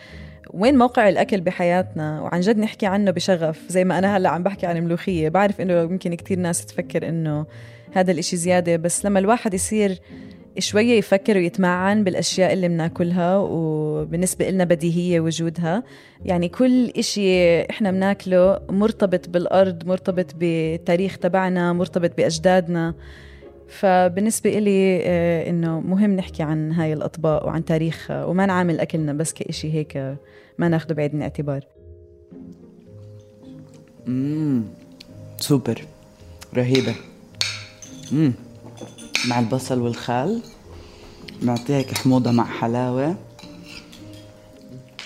وين 0.53 0.77
موقع 0.77 1.09
الأكل 1.09 1.41
بحياتنا. 1.41 2.21
وعن 2.21 2.39
جد 2.39 2.57
نحكي 2.57 2.85
عنه 2.85 3.11
بشغف 3.11 3.59
زي 3.69 3.83
ما 3.83 3.97
أنا 3.97 4.17
هلأ 4.17 4.29
عم 4.29 4.43
بحكي 4.43 4.65
عن 4.65 4.77
الملوخية. 4.77 5.29
بعرف 5.29 5.61
إنه 5.61 5.73
يمكن 5.73 6.15
كتير 6.15 6.39
ناس 6.39 6.65
تفكر 6.65 7.09
إنه 7.09 7.45
هذا 7.93 8.11
الإشي 8.11 8.37
زيادة 8.37 8.75
بس 8.75 9.05
لما 9.05 9.19
الواحد 9.19 9.53
يصير 9.53 9.99
شوية 10.59 10.97
يفكر 10.97 11.37
ويتمعن 11.37 12.03
بالأشياء 12.03 12.53
اللي 12.53 12.67
بناكلها 12.67 13.37
وبالنسبة 13.37 14.49
لنا 14.49 14.63
بديهية 14.63 15.19
وجودها 15.19 15.83
يعني 16.25 16.49
كل 16.49 16.89
إشي 16.89 17.61
إحنا 17.61 17.91
بناكله 17.91 18.59
مرتبط 18.69 19.29
بالأرض 19.29 19.87
مرتبط 19.87 20.35
بالتاريخ 20.35 21.17
تبعنا 21.17 21.73
مرتبط 21.73 22.17
بأجدادنا. 22.17 22.93
فبالنسبة 23.79 24.57
إلي 24.57 25.01
آه، 25.03 25.49
إنه 25.49 25.79
مهم 25.79 26.11
نحكي 26.11 26.43
عن 26.43 26.71
هاي 26.71 26.93
الأطباق 26.93 27.45
وعن 27.45 27.65
تاريخها 27.65 28.25
وما 28.25 28.45
نعامل 28.45 28.79
أكلنا 28.79 29.13
بس 29.13 29.33
كإشي 29.33 29.73
هيك 29.73 30.17
ما 30.57 30.69
ناخده 30.69 30.95
بعيد 30.95 31.13
من 31.13 31.19
الاعتبار. 31.19 31.65
امم 34.07 34.63
سوبر. 35.37 35.81
رهيبة. 36.55 36.95
امم 38.11 38.33
مع 39.29 39.39
البصل 39.39 39.81
والخل. 39.81 40.41
معطيها 41.41 41.77
هيك 41.77 41.93
حموضة 41.93 42.31
مع 42.31 42.45
حلاوة. 42.45 43.15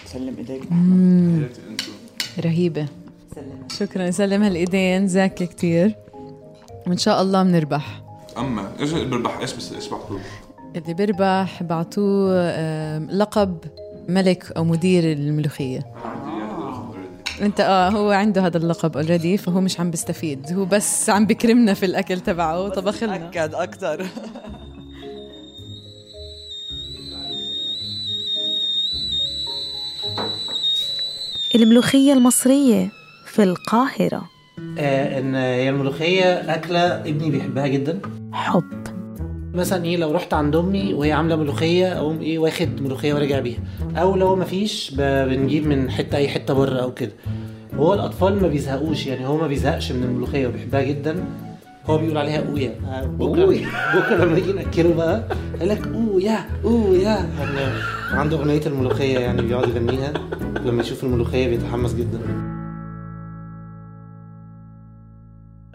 سلم 0.05 0.36
إيديك. 0.38 0.63
رهيبة. 2.45 2.86
شكرا. 3.79 4.12
سلم 4.12 4.43
هالإيدين. 4.43 5.07
زاكية 5.07 5.45
كتير. 5.45 5.95
وإن 6.88 6.98
شاء 6.98 7.22
الله 7.22 7.43
بنربح 7.43 8.04
أما 8.38 8.72
إيش 8.80 8.92
بربح 8.92 9.38
إيش 9.38 9.54
بس 9.54 9.74
إيش 9.74 9.88
بعطوه 9.89 10.22
اللي 10.75 10.94
بيربح 10.94 11.63
بعطوه 11.63 13.00
لقب 13.00 13.58
ملك 14.10 14.51
أو 14.58 14.63
مدير 14.63 15.12
الملوخية. 15.12 15.86
أنت 17.42 17.60
آه 17.60 17.89
هو 17.89 18.12
عنده 18.12 18.46
هذا 18.46 18.58
اللقب 18.58 18.98
اوريدي 18.98 19.38
فهو 19.38 19.62
مش 19.62 19.80
عم 19.80 19.92
بيستفيد. 19.92 20.54
هو 20.54 20.65
بس 20.65 21.10
عم 21.10 21.25
بكرمنا 21.25 21.74
في 21.74 21.86
الأكل 21.86 22.20
تبعه 22.20 22.62
وطبخ 22.62 23.04
لنا 23.04 23.30
أكد 23.30 23.56
أكتر. 23.56 24.06
الملوخية 31.56 32.13
المصرية 32.13 32.92
في 33.25 33.44
القاهرة. 33.44 34.35
آه 34.79 35.19
إن 35.19 35.35
هي 35.35 35.69
الملوخية 35.69 36.24
أكلة 36.33 36.79
ابني 36.79 37.31
بيحبها 37.31 37.67
جدا. 37.67 38.00
حب. 38.31 38.63
مثلا 39.53 39.85
إيه 39.85 39.97
لو 39.97 40.12
رحت 40.12 40.33
عند 40.33 40.55
أمي 40.55 40.93
وهي 40.93 41.12
عاملة 41.12 41.35
ملوخية 41.35 41.97
أقوم 41.97 42.21
إيه 42.21 42.39
واخد 42.39 42.81
ملوخية 42.81 43.13
وراجع 43.13 43.39
بيها. 43.39 43.59
أو 43.95 44.15
لو 44.15 44.35
مفيش 44.35 44.91
ب- 44.97 45.29
بنجيب 45.29 45.67
من 45.67 45.89
حتة 45.91 46.15
أي 46.17 46.27
حتة 46.27 46.53
بره 46.53 46.79
أو 46.79 46.93
كده. 46.93 47.12
هو 47.75 47.93
الأطفال 47.93 48.41
ما 48.41 48.47
بيزهقوش 48.47 49.07
يعني 49.07 49.27
هو 49.27 49.38
ما 49.38 49.47
بيزهقش 49.47 49.91
من 49.91 50.03
الملوخية 50.03 50.47
وبيحبها 50.47 50.81
جدا. 50.81 51.25
هو 51.85 51.97
بيقول 51.97 52.17
عليها 52.17 52.43
أويا. 52.50 52.71
آه، 52.88 53.05
بكرة 53.05 53.45
بكرة 53.95 54.15
لما 54.25 54.35
نيجي 54.35 54.53
ناكله 54.53 54.93
بقى 54.93 55.24
يقول 55.55 55.69
لك 55.69 55.88
أويا 55.88 56.45
أويا. 56.65 57.17
إن- 57.17 58.13
عنده 58.15 58.38
أغنية 58.38 58.62
الملوخية 58.65 59.19
يعني 59.19 59.41
بيقعد 59.41 59.69
يغنيها 59.69 60.13
لما 60.65 60.81
يشوف 60.81 61.03
الملوخية 61.03 61.47
بيتحمس 61.47 61.93
جدا. 61.93 62.19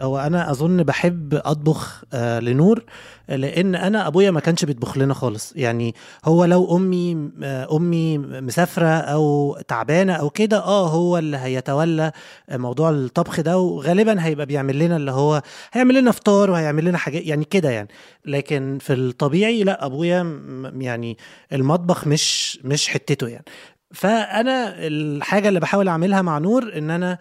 هو 0.01 0.17
أنا 0.19 0.51
أظن 0.51 0.83
بحب 0.83 1.33
أطبخ 1.33 2.03
آه 2.13 2.39
لنور 2.39 2.83
لأن 3.29 3.75
أنا 3.75 4.07
أبويا 4.07 4.31
ما 4.31 4.39
كانش 4.39 4.65
بيطبخ 4.65 4.97
لنا 4.97 5.13
خالص. 5.13 5.53
يعني 5.55 5.95
هو 6.25 6.45
لو 6.45 6.77
أمي 6.77 7.29
آه 7.43 7.77
أمي 7.77 8.17
مسافرة 8.17 8.87
أو 8.87 9.57
تعبانة 9.67 10.13
أو 10.13 10.29
كده 10.29 10.57
آه 10.57 10.87
هو 10.89 11.17
اللي 11.17 11.37
هيتولى 11.37 12.11
موضوع 12.51 12.89
الطبخ 12.89 13.41
ده 13.41 13.57
وغالبا 13.57 14.25
هيبقى 14.25 14.45
بيعمل 14.45 14.79
لنا 14.79 14.95
اللي 14.97 15.11
هو 15.11 15.41
هيعمل 15.73 15.95
لنا 15.95 16.11
فطار 16.11 16.51
وهيعمل 16.51 16.85
لنا 16.85 16.97
حاجات 16.97 17.23
يعني 17.25 17.45
كده 17.45 17.69
يعني. 17.69 17.87
لكن 18.25 18.77
في 18.81 18.93
الطبيعي 18.93 19.63
لا 19.63 19.85
أبويا 19.85 20.41
يعني 20.77 21.17
المطبخ 21.53 22.07
مش 22.07 22.59
مش 22.63 22.87
حتته 22.89 23.27
يعني. 23.27 23.45
فأنا 23.93 24.73
الحاجة 24.77 25.49
اللي 25.49 25.59
بحاول 25.59 25.87
أعملها 25.87 26.21
مع 26.21 26.37
نور 26.37 26.77
إن 26.77 26.89
أنا 26.89 27.17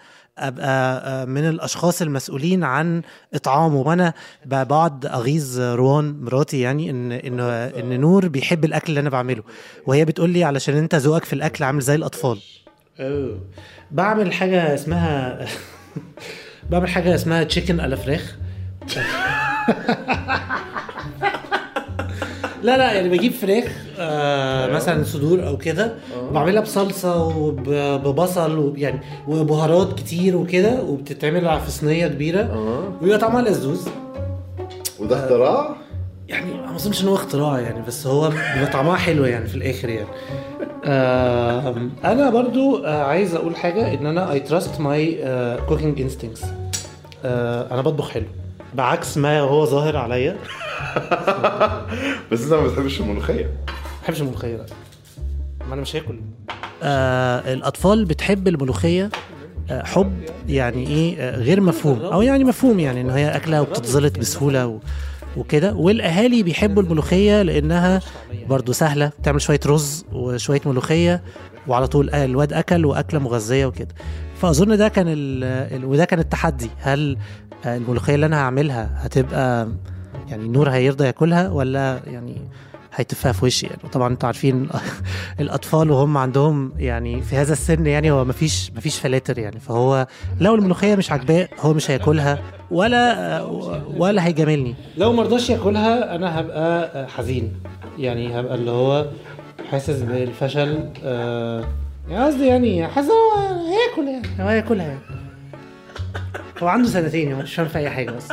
أبقى 0.48 1.02
آه، 1.06 1.24
من 1.24 1.48
الأشخاص 1.48 2.02
المسؤولين 2.02 2.64
عن 2.64 3.02
إطعامه. 3.34 3.76
وأنا 3.76 4.12
بقعد 4.44 5.06
أغيظ 5.06 5.60
روان 5.60 6.20
مراتي 6.20 6.60
يعني 6.60 6.90
إن 6.90 7.12
إن 7.12 7.40
إن 7.40 8.00
نور 8.00 8.28
بيحب 8.28 8.64
الأكل 8.64 8.84
اللي 8.88 9.00
أنا 9.00 9.10
بعمله. 9.10 9.42
وهي 9.86 10.04
بتقول 10.04 10.30
لي 10.30 10.44
علشان 10.44 10.76
أنت 10.76 10.94
ذوقك 10.94 11.24
في 11.24 11.32
الأكل 11.32 11.64
عامل 11.64 11.80
زي 11.80 11.94
الأطفال. 11.94 12.38
بعمل 13.90 14.32
حاجة 14.32 14.74
اسمها 14.74 15.46
بعمل 16.70 16.88
حاجة 16.88 17.14
اسمها 17.14 17.44
تشيكن 17.44 17.80
على 17.80 17.96
فراخ. 17.96 18.36
لا 22.62 22.76
لا 22.76 22.92
يعني 22.92 23.08
بجيب 23.08 23.32
فراخ 23.32 23.64
آه 24.00 24.66
مثلا 24.66 25.04
صدور 25.04 25.46
أو 25.46 25.56
كده 25.58 25.94
بعملها 26.32 26.62
بصلصة 26.62 27.36
وببصل 27.36 28.58
ويعني 28.58 29.00
وبهارات 29.28 29.92
كتير 29.98 30.36
وكده 30.36 30.82
وبتتعمل 30.82 31.60
في 31.60 31.70
صينيه 31.70 32.06
كبيرة. 32.06 32.58
ويبقى 33.02 33.18
طعمها 33.18 33.42
لذوذ. 33.42 33.88
وده 34.98 35.24
اختراع؟ 35.24 35.76
يعني 36.28 36.54
ما 36.54 36.76
اظنش 36.76 37.02
إن 37.02 37.08
هو 37.08 37.14
اختراع 37.14 37.60
يعني 37.60 37.82
بس 37.86 38.06
هو 38.06 38.28
بيبقى 38.28 38.72
طعمها 38.72 38.96
حلو 38.96 39.24
يعني 39.24 39.46
في 39.46 39.54
الآخر 39.54 39.88
يعني. 39.88 40.08
آه 40.84 41.74
أنا 42.04 42.30
برضو 42.30 42.84
آه 42.84 43.02
عايز 43.02 43.34
أقول 43.34 43.56
حاجة 43.56 43.94
إن 43.94 44.06
أنا 44.06 44.32
I 44.32 44.40
trust 44.40 44.80
my 44.80 45.18
cooking 45.68 46.00
instincts 46.00 46.44
أنا 47.24 47.82
بطبخ 47.82 48.10
حلو 48.10 48.24
بعكس 48.74 49.16
ما 49.18 49.40
هو 49.40 49.64
ظاهر 49.64 49.96
عليا. 49.96 50.36
بس 52.32 52.42
أنت 52.42 52.52
ما 52.52 52.66
بتحبش 52.66 53.00
الملوخية. 53.00 53.50
ما 54.00 54.04
بحبش 54.06 54.20
الملوخية 54.20 54.66
ما 55.68 55.74
أنا 55.74 55.82
مش 55.82 55.96
هاكل. 55.96 56.20
آه 56.82 57.52
الأطفال 57.52 58.04
بتحب 58.04 58.48
الملوخية 58.48 59.10
آه 59.70 59.82
حب 59.82 60.12
يعني 60.48 60.86
إيه 60.86 61.16
آه 61.20 61.36
غير 61.36 61.60
مفهوم 61.60 62.00
أو 62.00 62.22
يعني 62.22 62.44
مفهوم 62.44 62.80
يعني 62.80 63.00
إن 63.00 63.10
هي 63.10 63.36
أكلة 63.36 63.62
وبتتزلط 63.62 64.18
بسهولة 64.18 64.66
و 64.66 64.78
وكده. 65.36 65.74
والأهالي 65.74 66.42
بيحبوا 66.42 66.82
الملوخية 66.82 67.42
لأنها 67.42 68.00
برضو 68.48 68.72
سهلة 68.72 69.12
بتعمل 69.18 69.40
شوية 69.40 69.60
رز 69.66 70.04
وشوية 70.12 70.60
ملوخية 70.66 71.22
وعلى 71.68 71.86
طول 71.86 72.10
الواد 72.10 72.52
أكل 72.52 72.84
وأكلة 72.86 73.20
مغذية 73.20 73.66
وكده. 73.66 73.94
فأظن 74.40 74.76
ده 74.76 74.88
كان 74.88 75.06
ال 75.08 75.84
وده 75.84 76.04
كان 76.04 76.18
التحدي 76.18 76.70
هل 76.78 77.16
الملوخية 77.66 78.14
اللي 78.14 78.26
أنا 78.26 78.36
هعملها 78.40 78.90
هتبقى 78.96 79.68
يعني 80.28 80.48
نور 80.48 80.70
هيرضى 80.70 81.04
ياكلها 81.06 81.48
ولا 81.50 82.00
يعني 82.06 82.36
هيتفها 82.94 83.32
في 83.32 83.44
وشي. 83.44 83.66
يعني 83.66 83.78
وطبعا 83.84 84.08
أنتوا 84.08 84.26
عارفين 84.26 84.68
الأطفال 85.40 85.90
وهم 85.90 86.16
عندهم 86.16 86.72
يعني 86.78 87.22
في 87.22 87.36
هذا 87.36 87.52
السن 87.52 87.86
يعني 87.86 88.10
هو 88.10 88.24
مفيش 88.24 88.72
مفيش 88.76 88.98
فلاتر 88.98 89.38
يعني. 89.38 89.60
فهو 89.60 90.06
لو 90.40 90.54
الملوخية 90.54 90.96
مش 90.96 91.12
عاجباه 91.12 91.48
هو 91.60 91.74
مش 91.74 91.90
هياكلها 91.90 92.38
ولا 92.70 93.40
ولا 93.96 94.26
هيجاملني. 94.26 94.74
لو 94.96 95.12
ما 95.12 95.22
رضاش 95.22 95.50
ياكلها 95.50 96.14
أنا 96.14 96.40
هبقى 96.40 97.08
حزين. 97.08 97.52
يعني 97.98 98.40
هبقى 98.40 98.54
اللي 98.54 98.70
هو 98.70 99.06
حاسس 99.70 100.00
بالفشل 100.02 100.90
آه 101.04 101.64
يعني 102.08 102.24
قصدي 102.24 102.46
يعني 102.46 102.88
حاسس 102.88 103.08
هو 103.08 103.40
هياكل 103.66 104.08
يعني. 104.08 104.44
هو 104.44 104.48
هياكلها 104.48 104.86
يعني. 104.86 105.00
هو 106.62 106.68
عنده 106.68 106.88
سنتين 106.88 107.28
يعني 107.30 107.42
مش 107.42 107.54
فاهم 107.54 107.68
في 107.68 107.78
أي 107.78 107.90
حاجة 107.90 108.10
بس. 108.10 108.28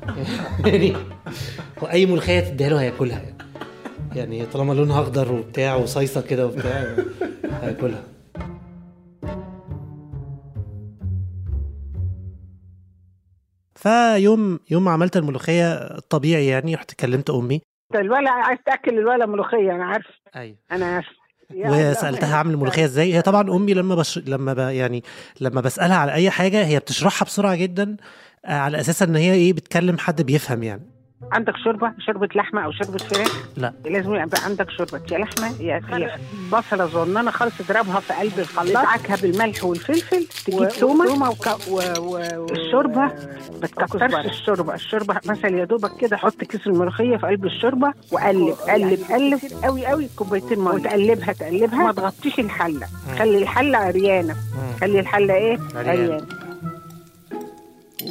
يعني 0.66 0.92
هو 1.82 1.86
أي 1.86 2.06
ملوخية 2.06 2.40
تديها 2.40 2.68
له 2.68 2.80
هياكلها. 2.80 3.22
يعني 4.14 4.46
طالما 4.46 4.72
لونها 4.72 5.00
أخضر 5.00 5.32
وبتاع 5.32 5.74
وصيصة 5.74 6.20
كده 6.20 6.46
وبتاع 6.46 6.96
هياكلها 7.62 8.02
فيوم 13.74 14.60
يوم 14.70 14.84
ما 14.84 14.90
عملت 14.90 15.16
الملوخية 15.16 15.72
الطبيعي 15.72 16.46
يعني 16.46 16.74
رحت 16.74 16.94
كلمت 16.94 17.30
أمي. 17.30 17.60
الولا 17.94 18.30
عايز 18.30 18.58
تأكل 18.66 18.98
الولا 18.98 19.26
ملوخية 19.26 19.72
أنا 19.72 19.84
عارف. 19.84 20.06
أيوه. 20.36 20.56
أنا 20.72 20.86
عارف. 20.86 21.06
وسألتها 21.54 22.34
أعمل 22.34 22.50
الملوخية 22.54 22.84
إزاي. 22.84 23.14
هي 23.14 23.22
طبعا 23.22 23.50
أمي 23.56 23.74
لما 23.74 23.94
بش... 23.94 24.18
لما 24.18 24.52
ب... 24.52 24.58
يعني 24.58 25.04
لما 25.40 25.60
بسألها 25.60 25.96
على 25.96 26.12
أي 26.12 26.30
حاجة 26.30 26.66
هي 26.66 26.78
بتشرحها 26.78 27.26
بسرعة 27.26 27.54
جدا 27.56 27.96
على 28.44 28.80
أساس 28.80 29.02
إن 29.02 29.16
هي 29.16 29.32
إيه 29.32 29.52
بتكلم 29.52 29.98
حد 29.98 30.22
بيفهم 30.22 30.62
يعني. 30.62 30.99
عندك 31.32 31.56
شوربة؟ 31.64 31.92
شوربة 32.06 32.28
لحمة 32.34 32.64
أو 32.64 32.72
شوربة 32.72 32.98
فراخ؟ 32.98 33.46
لا. 33.56 33.72
لازم 33.84 34.14
يبقى 34.14 34.44
عندك 34.44 34.70
شوربة. 34.70 35.00
يا 35.12 35.18
لحمة 35.18 35.60
يا 35.60 35.80
فراخ 35.80 36.16
بصلة 36.52 36.86
صغننة 36.86 37.30
خالص 37.30 37.58
تضربها 37.58 38.00
في 38.00 38.12
قلب 38.12 38.38
الخلاط 38.38 38.68
تدعكها 38.68 39.16
بالملح 39.16 39.64
والفلفل. 39.64 40.26
تجيب 40.46 40.68
تومة. 40.68 41.36
والشوربه 41.70 43.00
ما 43.62 43.66
تكترش 43.66 44.26
الشوربة. 44.26 44.74
الشوربة 44.74 45.20
مثلا 45.26 45.58
يا 45.58 45.64
دوبك 45.64 45.96
كده 46.00 46.16
حط 46.16 46.44
كيس 46.44 46.66
الملوخية 46.66 47.16
في 47.16 47.26
قلب 47.26 47.44
الشوربة 47.44 47.92
وقلب 48.12 48.54
قلب 48.68 49.00
قلب. 49.10 49.40
قوي 49.64 49.86
قوي. 49.86 50.08
كوبايتين 50.16 50.58
مية. 50.58 50.70
وتقلبها 50.72 51.32
تقلبها. 51.32 51.84
ما 51.86 51.92
تغطيش 51.92 52.38
الحلة. 52.38 52.86
خلي 53.18 53.38
الحلة 53.38 53.78
عريانة. 53.78 54.36
خلي 54.80 55.00
الحلة 55.00 55.34
إيه. 55.34 55.58
عريانة. 55.74 56.26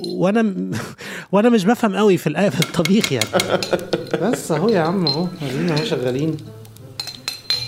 وأنا 0.08 0.42
م... 0.42 0.72
وأنا 1.32 1.50
مش 1.50 1.66
بفهم 1.66 1.96
قوي 1.96 2.18
في 2.18 2.30
الآ- 2.30 2.50
في 2.56 2.60
الطبيخ 2.60 3.12
يعني. 3.12 3.26
بس 4.22 4.52
اهو 4.52 4.70
يا 4.70 4.80
عم 4.80 5.08
اهو 5.08 5.28
قاعدين 5.42 5.70
اهو 5.70 5.86
شغالين. 5.86 6.38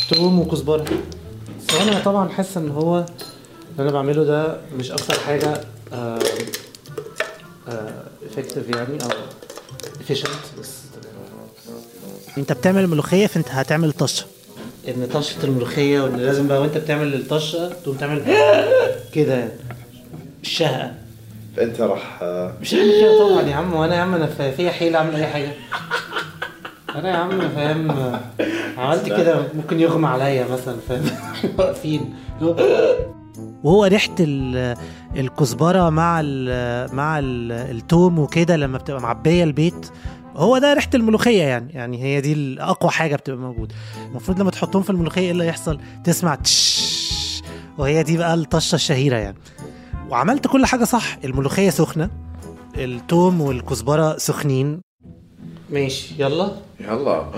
توم 0.09 0.39
وكزبرة. 0.39 0.85
بس 1.69 1.75
أنا 1.81 1.99
طبعا 1.99 2.29
حاسس 2.29 2.57
ان 2.57 2.69
هو 2.69 2.97
اللي 3.71 3.83
أنا 3.83 3.91
بعمله 3.91 4.23
ده 4.23 4.57
مش 4.77 4.91
أكتر 4.91 5.19
حاجة 5.19 5.61
افكتيف 8.31 8.69
يعني 8.69 9.03
أو 9.03 9.09
efficient. 10.07 10.59
بس 10.59 10.69
انت 12.37 12.51
بتعمل 12.53 12.83
الملوخيه 12.83 13.27
فانت 13.27 13.47
هتعمل 13.49 13.91
طشة. 13.93 14.25
ان 14.87 15.07
طشة 15.13 15.35
الملوخية 15.43 16.01
وان 16.01 16.15
لازم 16.17 16.47
بقى 16.47 16.61
وانت 16.61 16.77
بتعمل 16.77 17.13
الطشة 17.13 17.69
تقوم 17.83 17.95
تعمل 17.97 18.25
كده 19.15 19.33
يعني. 19.33 19.51
الشهقه 20.43 20.93
فانت 21.57 21.81
راح 21.81 22.19
مش 22.61 22.73
هعمل 22.75 22.91
كده 23.01 23.29
طبعا 23.29 23.41
يا 23.41 23.55
عم 23.55 23.73
وأنا 23.73 23.95
يا 23.95 24.01
عم 24.01 24.13
أنا 24.15 24.25
في- 24.25 24.69
حيل 24.71 24.95
أعمل 24.95 25.15
أي 25.15 25.27
حاجة. 25.27 25.51
أنا 26.95 27.09
يا 27.11 27.15
عم 27.15 27.49
فاهم 27.49 27.91
عملت 28.77 29.05
كده 29.07 29.43
ممكن 29.53 29.79
يغمى 29.79 30.07
عليا 30.07 30.45
مثلا 30.47 30.75
فاهم؟ 30.89 31.03
واقفين. 31.59 32.13
وهو 33.63 33.85
ريحة 33.85 34.15
ال- 34.19 34.77
الكزبرة 35.15 35.89
مع 35.89 36.19
ال 36.23 36.95
مع 36.95 37.19
ال 37.19 37.51
التوم 37.51 38.19
وكده 38.19 38.55
لما 38.55 38.77
بتبقى 38.77 39.01
معبية 39.01 39.43
البيت 39.43 39.87
هو 40.35 40.57
ده 40.57 40.73
ريحة 40.73 40.89
الملوخية 40.95 41.43
يعني. 41.43 41.73
يعني 41.73 42.03
هي 42.03 42.21
دي 42.21 42.55
أقوى 42.61 42.91
حاجة 42.91 43.15
بتبقى 43.15 43.39
موجودة. 43.39 43.75
المفروض 44.09 44.39
لما 44.41 44.51
تحطهم 44.51 44.81
في 44.83 44.89
الملوخية 44.89 45.21
إيه 45.21 45.31
اللي 45.31 45.47
يحصل 45.47 45.79
تسمع 46.03 46.35
تش 46.35 47.41
وهي 47.77 48.03
دي 48.03 48.17
بقى 48.17 48.33
الطشة 48.33 48.75
الشهيرة 48.75 49.15
يعني. 49.17 49.37
وعملت 50.11 50.47
كل 50.47 50.65
حاجة 50.65 50.83
صح. 50.83 51.17
الملوخية 51.23 51.69
سخنة 51.69 52.09
التوم 52.77 53.41
والكزبرة 53.41 54.17
سخنين. 54.17 54.81
ماشي 55.69 56.23
يلا. 56.23 56.55
يلا. 56.79 57.31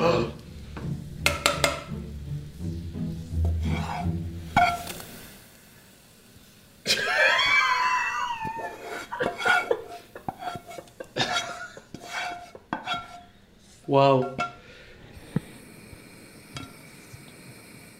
واو. 13.88 14.26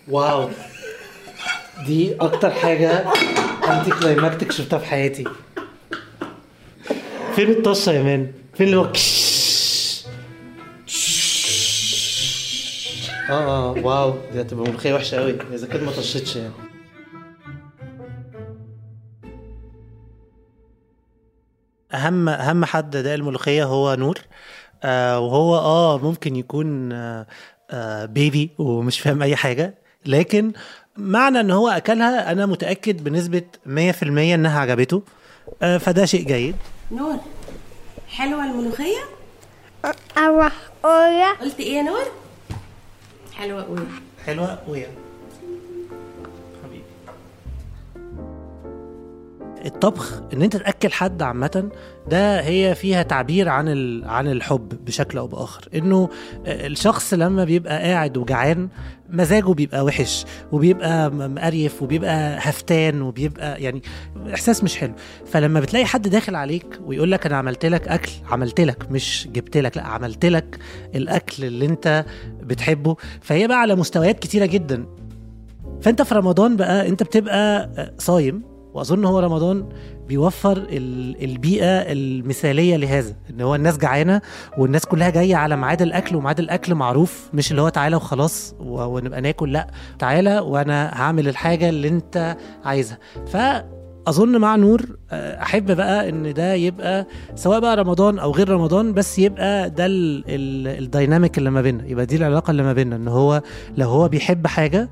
واو. 0.08 0.50
دي 1.86 2.16
أكتر 2.16 2.52
حاجة 2.52 3.06
anticlimactic 3.72 4.52
شفتها 4.52 4.80
في 4.80 4.86
حياتي. 4.86 5.24
فين 7.36 7.50
الطشة 7.50 7.92
يا 7.92 8.04
man؟ 8.04 8.32
فين 8.54 8.66
اللي 8.68 8.78
هو 8.78 8.92
آه 13.30 13.34
آه 13.34 13.72
واو 13.72 14.14
دي 14.34 14.42
هتبقى 14.42 14.70
ملوخية 14.70 14.94
وحشة 14.94 15.18
قوي 15.18 15.36
إذا 15.54 15.68
كانت 15.68 15.84
ما 15.84 15.92
طشتش 15.92 16.36
يعني. 16.36 16.54
أهم 21.94 22.30
أهم 22.30 22.66
حد 22.66 22.98
ده 22.98 23.16
الملوخية 23.16 23.64
هو 23.64 23.96
نور. 23.96 24.18
آه 24.84 25.20
وهو 25.20 25.56
آه 25.58 25.98
ممكن 25.98 26.36
يكون 26.36 26.92
آه 26.92 27.28
آه 27.72 28.06
baby 28.06 28.52
ومش 28.60 29.00
فاهم 29.00 29.22
أي 29.22 29.36
حاجة. 29.36 29.78
لكن 30.06 30.54
معنى 30.98 31.40
إن 31.40 31.52
هو 31.52 31.70
أكلها 31.70 32.32
أنا 32.32 32.46
متأكد 32.46 33.04
بنسبة 33.04 33.42
100% 33.66 33.68
إنها 34.04 34.60
عجبته. 34.60 35.02
آه 35.62 35.78
فده 35.78 36.06
شيء 36.06 36.26
جيد. 36.26 36.56
نور 36.92 37.16
حلوة 38.10 38.44
الملوخية؟ 38.46 39.04
أروح 40.18 40.52
أويا. 40.86 41.32
قلت 41.42 41.60
إيه 41.60 41.74
يا 41.78 41.82
نور؟ 41.82 42.04
حلوة 43.34 43.64
قوي 43.64 43.80
حلوة 44.26 44.58
ويا 44.68 44.88
الطبخ 49.66 50.22
إن 50.34 50.42
أنت 50.42 50.58
تأكل 50.58 50.92
حد 50.92 51.22
عامة 51.22 51.70
ده 52.10 52.42
هي 52.42 52.76
فيها 52.76 53.04
تعبير 53.04 53.50
عن 53.50 53.68
عن 54.06 54.28
الحب 54.28 54.86
بشكل 54.86 55.18
أو 55.18 55.28
بآخر. 55.28 55.68
إنه 55.76 56.10
الشخص 56.48 57.14
لما 57.14 57.44
بيبقى 57.44 57.84
قاعد 57.84 58.18
وجعان 58.18 58.70
مزاجه 59.10 59.54
بيبقى 59.54 59.86
وحش 59.86 60.26
وبيبقى 60.52 61.12
مقريف 61.12 61.82
وبيبقى 61.84 62.38
هفتان 62.40 63.02
وبيبقى 63.02 63.62
يعني 63.64 63.82
إحساس 64.34 64.64
مش 64.64 64.78
حلو. 64.78 64.94
فلما 65.26 65.60
بتلاقي 65.60 65.86
حد 65.86 66.08
داخل 66.08 66.36
عليك 66.36 66.80
ويقول 66.86 67.12
لك 67.12 67.26
أنا 67.26 67.36
عملت 67.38 67.66
لك 67.66 67.88
أكل 67.88 68.12
عملت 68.30 68.62
لك 68.62 68.92
مش 68.92 69.28
جبت 69.34 69.58
لك 69.58 69.78
لأ 69.78 69.84
عملت 69.84 70.26
لك 70.26 70.60
الأكل 70.96 71.46
اللي 71.46 71.66
أنت 71.66 72.06
بتحبه 72.42 72.96
فهي 73.22 73.48
بقى 73.48 73.60
على 73.60 73.76
مستويات 73.76 74.20
كتيرة 74.20 74.46
جدا. 74.46 74.86
فأنت 75.82 76.02
في 76.02 76.16
رمضان 76.16 76.56
بقى 76.56 76.90
أنت 76.90 77.04
بتبقى 77.04 77.70
صايم 77.98 78.53
وأظن 78.74 79.06
هو 79.06 79.20
رمضان 79.20 79.66
بيوفر 80.08 80.58
ال- 80.58 81.24
البيئة 81.24 81.66
المثالية 81.92 82.76
لهذا 82.76 83.14
إن 83.30 83.42
هو 83.42 83.56
الناس 83.56 83.78
جعانة 83.78 84.22
والناس 84.58 84.86
كلها 84.86 85.10
جاية 85.10 85.36
على 85.36 85.56
ميعاد 85.56 85.82
الأكل 85.82 86.16
وميعاد 86.16 86.40
الأكل 86.40 86.76
معروف 86.76 87.30
مش 87.34 87.52
اللي 87.52 87.62
هو 87.62 87.70
تعالى 87.70 87.96
وخلاص 87.96 88.56
ونبقى 88.60 89.22
ناكل 89.22 89.52
لأ 89.52 89.68
تعالى 90.00 90.40
وأنا 90.40 90.92
هعمل 91.02 91.28
الحاجة 91.28 91.70
اللي 91.70 91.88
أنت 91.88 92.38
عايزها. 92.66 92.98
ف 93.28 93.38
اظن 94.08 94.38
مع 94.38 94.56
نور 94.56 94.82
آه، 95.12 95.42
أحب 95.42 95.72
بقى 95.72 96.10
إن 96.10 96.34
ده 96.34 96.54
يبقى 96.54 97.08
سواء 97.36 97.60
بقى 97.60 97.76
رمضان 97.76 98.20
أو 98.20 98.32
غير 98.32 98.50
رمضان 98.50 98.94
بس 98.94 99.20
يبقى 99.20 99.70
ده 99.70 99.86
ال- 99.86 100.24
ال- 100.28 100.84
الديناميك 100.84 101.38
اللي 101.38 101.50
ما 101.50 101.62
بيننا 101.62 101.88
يبقى 101.88 102.06
دي 102.06 102.16
العلاقة 102.16 102.52
اللي 102.52 102.64
ما 102.64 102.74
بيننا 102.74 102.96
إن 102.96 103.08
هو 103.08 103.42
لو 103.78 103.90
هو 103.90 104.08
بيحب 104.08 104.48
حاجة 104.48 104.90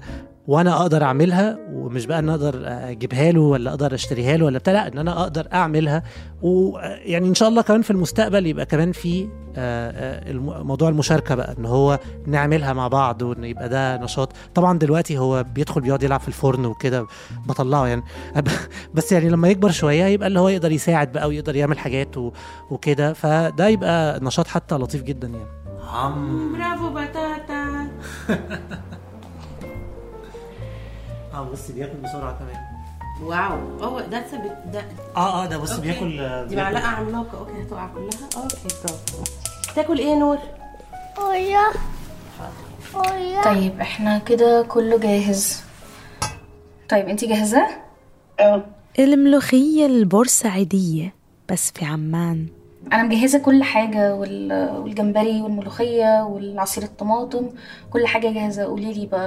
وأنا 0.51 0.81
أقدر 0.81 1.03
اعملها 1.03 1.57
ومش 1.73 2.05
بقى 2.05 2.19
ان 2.19 2.29
أقدر 2.29 2.61
اجيبها 2.65 3.31
له 3.31 3.41
ولا 3.41 3.69
أقدر 3.69 3.93
اشتريها 3.93 4.37
له 4.37 4.45
ولا 4.45 4.59
بتاع 4.59 4.73
لا 4.73 4.87
ان 4.87 4.97
أنا 4.97 5.21
أقدر 5.21 5.47
اعملها. 5.53 6.03
ويعني 6.41 7.27
إن 7.27 7.33
شاء 7.33 7.49
الله 7.49 7.61
كمان 7.61 7.81
في 7.81 7.91
المستقبل 7.91 8.45
يبقى 8.47 8.65
كمان 8.65 8.91
في 8.91 9.27
آه، 9.57 10.29
آه، 10.29 10.33
موضوع 10.63 10.89
المشاركة 10.89 11.35
بقى 11.35 11.55
إن 11.57 11.65
هو 11.65 11.99
نعملها 12.27 12.73
مع 12.73 12.87
بعض 12.87 13.21
وإن 13.21 13.43
يبقى 13.43 13.69
ده 13.69 13.97
نشاط. 13.97 14.33
طبعا 14.55 14.79
دلوقتي 14.79 15.17
هو 15.17 15.43
بيدخل 15.43 15.81
بيقعد 15.81 16.03
يلعب 16.03 16.19
في 16.19 16.27
الفرن 16.27 16.65
وكده 16.65 17.07
بطلعه 17.47 17.87
يعني. 17.87 18.03
بس 18.95 19.11
يعني 19.11 19.29
لما 19.29 19.47
يكبر 19.47 19.71
شوية 19.71 20.05
يبقى 20.05 20.27
اللي 20.27 20.39
هو 20.39 20.49
يقدر 20.49 20.71
يساعد 20.71 21.11
بقى 21.11 21.27
ويقدر 21.27 21.55
يعمل 21.55 21.79
حاجات 21.79 22.17
وكده. 22.71 23.13
فده 23.13 23.67
يبقى 23.67 24.19
نشاط 24.19 24.47
حتى 24.47 24.75
لطيف 24.75 25.03
جدا 25.03 25.27
يعني. 25.27 25.49
عم. 25.93 26.53
برافو 26.53 26.89
بطاطا. 26.89 27.87
آه 31.33 31.43
بص 31.43 31.71
بياكل 31.71 31.97
بسرعة 31.97 32.39
كمان. 32.39 32.61
واو. 33.23 33.83
اوه 33.83 34.01
ده 34.01 34.23
ده 34.73 34.85
آه 35.17 35.43
آه 35.43 35.45
ده 35.45 35.57
بص. 35.57 35.73
بياكل 35.79 36.09
دي 36.09 36.55
بياكل. 36.55 36.55
معلقة 36.55 36.87
عملاقة. 36.87 37.37
okay 37.39 37.61
هتقع 37.63 37.87
كلها. 37.87 38.29
okay 38.43 38.57
برافو 38.83 39.23
تاكل 39.75 39.97
إيه 39.97 40.05
يا 40.05 40.15
نور؟ 40.15 40.37
أويا. 41.17 41.61
أويا. 42.95 43.43
طيب 43.43 43.79
إحنا 43.81 44.17
كده 44.17 44.61
كله 44.61 44.97
جاهز. 44.97 45.61
طيب 46.89 47.09
انتي 47.09 47.27
جاهزة؟ 47.27 47.67
آه. 48.39 48.63
الملوخية 48.99 49.85
البورسعيدية 49.85 51.13
بس 51.49 51.71
في 51.71 51.85
عمان. 51.85 52.47
أنا 52.93 53.03
مجهزة 53.03 53.39
كل 53.39 53.63
حاجة 53.63 54.15
وال- 54.15 54.77
والجمبري 54.77 55.41
والملوخية 55.41 56.23
والعصير 56.23 56.83
الطماطم. 56.83 57.49
كل 57.89 58.07
حاجة 58.07 58.31
جاهزة. 58.33 58.63
قوليلي 58.63 59.05
بقى 59.05 59.25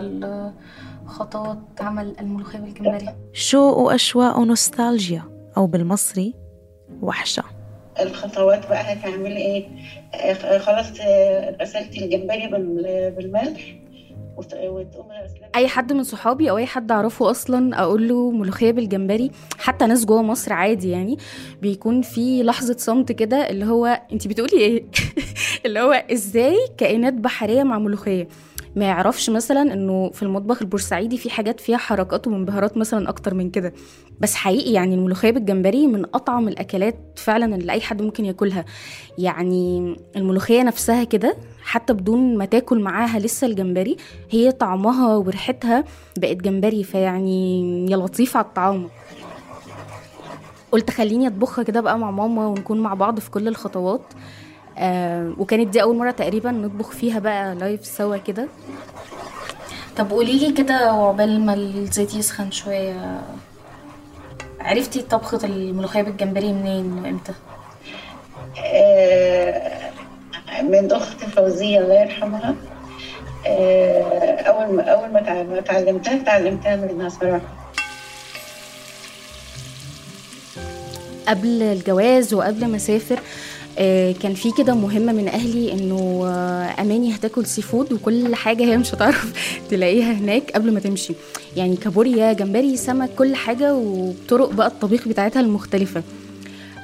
الخطوات 1.04 1.58
عمل 1.80 2.16
الملوخية 2.20 2.58
بالجمبري. 2.58 3.08
شوق 3.32 3.76
وأشواق 3.78 4.38
ونوستالجيا 4.38 5.22
أو 5.56 5.66
بالمصري 5.66 6.34
وحشة. 7.02 7.42
الخطوات 8.00 8.68
بقى 8.68 8.92
هتعملي 8.92 9.36
إيه؟ 9.36 9.68
آه، 10.14 10.58
خلاص 10.58 10.86
آه، 11.00 11.56
غسلتي 11.62 12.04
الجمبري 12.04 12.46
بال- 12.48 13.10
بالملح 13.16 13.76
أي 15.56 15.68
حد 15.68 15.92
من 15.92 16.02
صحابي 16.02 16.50
أو 16.50 16.56
أي 16.56 16.66
حد 16.66 16.92
أعرفه 16.92 17.30
أصلا 17.30 17.80
أقول 17.82 18.08
له 18.08 18.30
ملوخية 18.30 18.70
بالجمبري 18.72 19.30
حتى 19.58 19.86
ناس 19.86 20.04
جوه 20.04 20.22
مصر 20.22 20.52
عادي 20.52 20.90
يعني 20.90 21.18
بيكون 21.62 22.02
في 22.02 22.42
لحظة 22.42 22.76
صمت 22.78 23.12
كده 23.12 23.50
اللي 23.50 23.64
هو 23.64 24.00
انت 24.12 24.28
بتقولي 24.28 24.52
إيه؟ 24.58 24.84
اللي 25.66 25.80
هو 25.80 25.92
إزاي 26.12 26.56
كائنات 26.78 27.14
بحرية 27.14 27.62
مع 27.62 27.78
ملوخية؟ 27.78 28.28
ما 28.76 28.84
يعرفش 28.84 29.30
مثلا 29.30 29.62
إنه 29.62 30.10
في 30.10 30.22
المطبخ 30.22 30.62
البورسعيدي 30.62 31.18
في 31.18 31.30
حاجات 31.30 31.60
فيها 31.60 31.76
حركات 31.76 32.26
ومنبهرات 32.26 32.76
مثلا 32.76 33.08
أكتر 33.08 33.34
من 33.34 33.50
كده. 33.50 33.72
بس 34.20 34.34
حقيقي 34.34 34.72
يعني 34.72 34.94
الملوخية 34.94 35.30
بالجمبري 35.30 35.86
من 35.86 36.04
أطعم 36.14 36.48
الأكلات 36.48 36.96
فعلا 37.16 37.56
اللي 37.56 37.72
أي 37.72 37.80
حد 37.80 38.02
ممكن 38.02 38.24
ياكلها. 38.24 38.64
يعني 39.18 39.96
الملوخية 40.16 40.62
نفسها 40.62 41.04
كده 41.04 41.36
حتى 41.62 41.92
بدون 41.92 42.38
ما 42.38 42.44
تاكل 42.44 42.80
معاها 42.80 43.18
لسه 43.18 43.46
الجمبري 43.46 43.96
هي 44.30 44.52
طعمها 44.52 45.16
وريحتها 45.16 45.84
بقت 46.18 46.36
جمبري 46.36 46.84
فيعني 46.84 47.90
يا 47.90 47.96
لطيف 47.96 48.36
على 48.36 48.46
الطعام. 48.46 48.88
قلت 50.72 50.90
خليني 50.90 51.26
أطبخها 51.26 51.64
كده 51.64 51.80
بقى 51.80 51.98
مع 51.98 52.10
ماما 52.10 52.46
ونكون 52.46 52.80
مع 52.80 52.94
بعض 52.94 53.20
في 53.20 53.30
كل 53.30 53.48
الخطوات. 53.48 54.02
وكانت 55.38 55.68
دي 55.68 55.82
أول 55.82 55.96
مرة 55.96 56.10
تقريبا 56.10 56.50
نطبخ 56.50 56.90
فيها 56.90 57.18
بقى 57.18 57.54
لايف 57.54 57.86
سوا 57.86 58.16
كده. 58.16 58.48
طب 59.96 60.10
قولي 60.10 60.38
لي 60.38 60.52
كده 60.52 60.92
وعقبال 60.94 61.40
ما 61.46 61.54
الزيت 61.54 62.14
يسخن 62.14 62.50
شوية 62.50 63.20
عرفتي 64.60 65.02
طبخة 65.02 65.40
الملوخية 65.44 66.02
بالجمبري 66.02 66.52
منين 66.52 66.92
وامتى؟ 66.92 67.32
آه، 68.64 69.90
من 70.62 70.92
أختي 70.92 71.26
فوزية 71.26 71.78
الله 71.78 72.00
يرحمها. 72.00 72.54
آه، 73.46 74.40
أول 74.40 74.76
ما 74.76 74.82
أول 74.82 75.12
ما 75.12 75.20
تع- 75.20 75.42
ما 75.42 75.58
اتعلمتها 75.58 76.22
اتعلمتها 76.22 76.76
منها 76.76 77.08
صراحة 77.08 77.40
قبل 81.28 81.62
الجواز 81.62 82.34
وقبل 82.34 82.66
ما 82.66 82.76
أسافر 82.76 83.18
آه، 83.18 83.20
كان 84.22 84.34
في 84.34 84.50
كده 84.58 84.74
مهمة 84.74 85.12
من 85.12 85.28
أهلي 85.28 85.72
إنه 85.72 86.22
آه، 86.26 86.80
أماني 86.82 87.14
هتاكل 87.14 87.46
seafood 87.46 87.92
وكل 87.92 88.34
حاجة 88.34 88.64
هي 88.64 88.76
مش 88.76 88.94
هتعرف 88.94 89.32
تلاقيها 89.70 90.12
هناك 90.12 90.50
قبل 90.50 90.72
ما 90.74 90.80
تمشي. 90.80 91.14
يعني 91.56 91.76
كابوريا 91.76 92.32
جمبري 92.32 92.76
سمك 92.76 93.10
كل 93.18 93.34
حاجة 93.34 93.74
وطرق 93.74 94.50
بقى 94.52 94.66
الطبيخ 94.66 95.08
بتاعتها 95.08 95.40
المختلفة. 95.40 96.02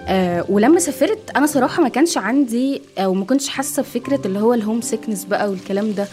آه 0.08 0.44
ولما 0.48 0.80
سافرت 0.80 1.30
أنا 1.36 1.46
صراحة 1.46 1.82
ما 1.82 1.88
كانش 1.88 2.18
عندي 2.18 2.82
أو 2.98 3.14
ما 3.14 3.24
كنتش 3.24 3.48
حاسة 3.48 3.82
بفكرة 3.82 4.20
اللي 4.26 4.38
هو 4.40 4.54
ال 4.54 4.80
homesickness 4.80 5.24
بقى 5.24 5.50
والكلام 5.50 5.92
ده. 5.92 6.06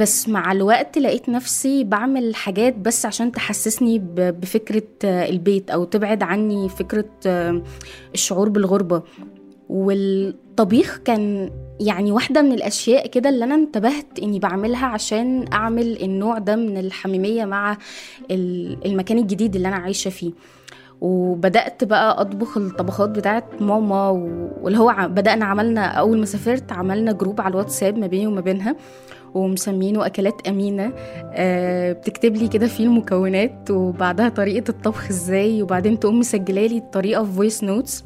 بس 0.00 0.28
مع 0.28 0.52
الوقت 0.52 0.98
لقيت 0.98 1.28
نفسي 1.28 1.84
بعمل 1.84 2.34
حاجات 2.34 2.76
بس 2.76 3.06
عشان 3.06 3.32
تحسسني 3.32 3.98
بفكرة 4.16 4.82
آه، 5.04 5.28
البيت 5.28 5.70
أو 5.70 5.84
تبعد 5.84 6.22
عني 6.22 6.68
فكرة 6.68 7.04
آه، 7.26 7.62
الشعور 8.14 8.48
بالغربة. 8.48 9.02
والطبيخ 9.68 10.98
كان 11.04 11.50
يعني 11.80 12.12
واحدة 12.12 12.42
من 12.42 12.52
الأشياء 12.52 13.06
كده 13.06 13.28
اللي 13.28 13.44
أنا 13.44 13.54
انتبهت 13.54 14.18
إني 14.22 14.38
بعملها 14.38 14.86
عشان 14.86 15.44
أعمل 15.52 16.02
النوع 16.02 16.38
ده 16.38 16.56
من 16.56 16.78
الحميمية 16.78 17.44
مع 17.44 17.76
ال- 18.30 18.86
المكان 18.86 19.18
الجديد 19.18 19.56
اللي 19.56 19.68
أنا 19.68 19.76
عايشة 19.76 20.08
فيه. 20.08 20.32
وبدأت 21.00 21.84
بقى 21.84 22.20
أطبخ 22.20 22.56
الطبخات 22.56 23.08
بتاعت 23.10 23.44
ماما 23.62 24.08
واللي 24.62 24.78
هو 24.78 24.94
بدأنا 25.10 25.44
عملنا 25.44 25.84
أول 25.86 26.18
ما 26.18 26.26
سافرت 26.26 26.72
عملنا 26.72 27.12
جروب 27.12 27.40
على 27.40 27.50
الواتساب 27.50 27.98
ما 27.98 28.06
بيني 28.06 28.26
وما 28.26 28.40
بينها. 28.40 28.76
ومسمينه 29.34 30.06
أكلات 30.06 30.48
أمينة. 30.48 30.92
آه 31.32 31.92
بتكتب 31.92 32.36
لي 32.36 32.48
كده 32.48 32.66
فيه 32.66 32.84
المكونات 32.84 33.70
وبعدها 33.70 34.28
طريقة 34.28 34.68
الطبخ 34.68 35.08
إزاي 35.08 35.62
وبعدين 35.62 36.00
تقوم 36.00 36.18
مسجلة 36.18 36.66
لي 36.66 36.76
الطريقة 36.78 37.24
في 37.24 37.32
voice 37.32 37.64
notes 37.64 38.04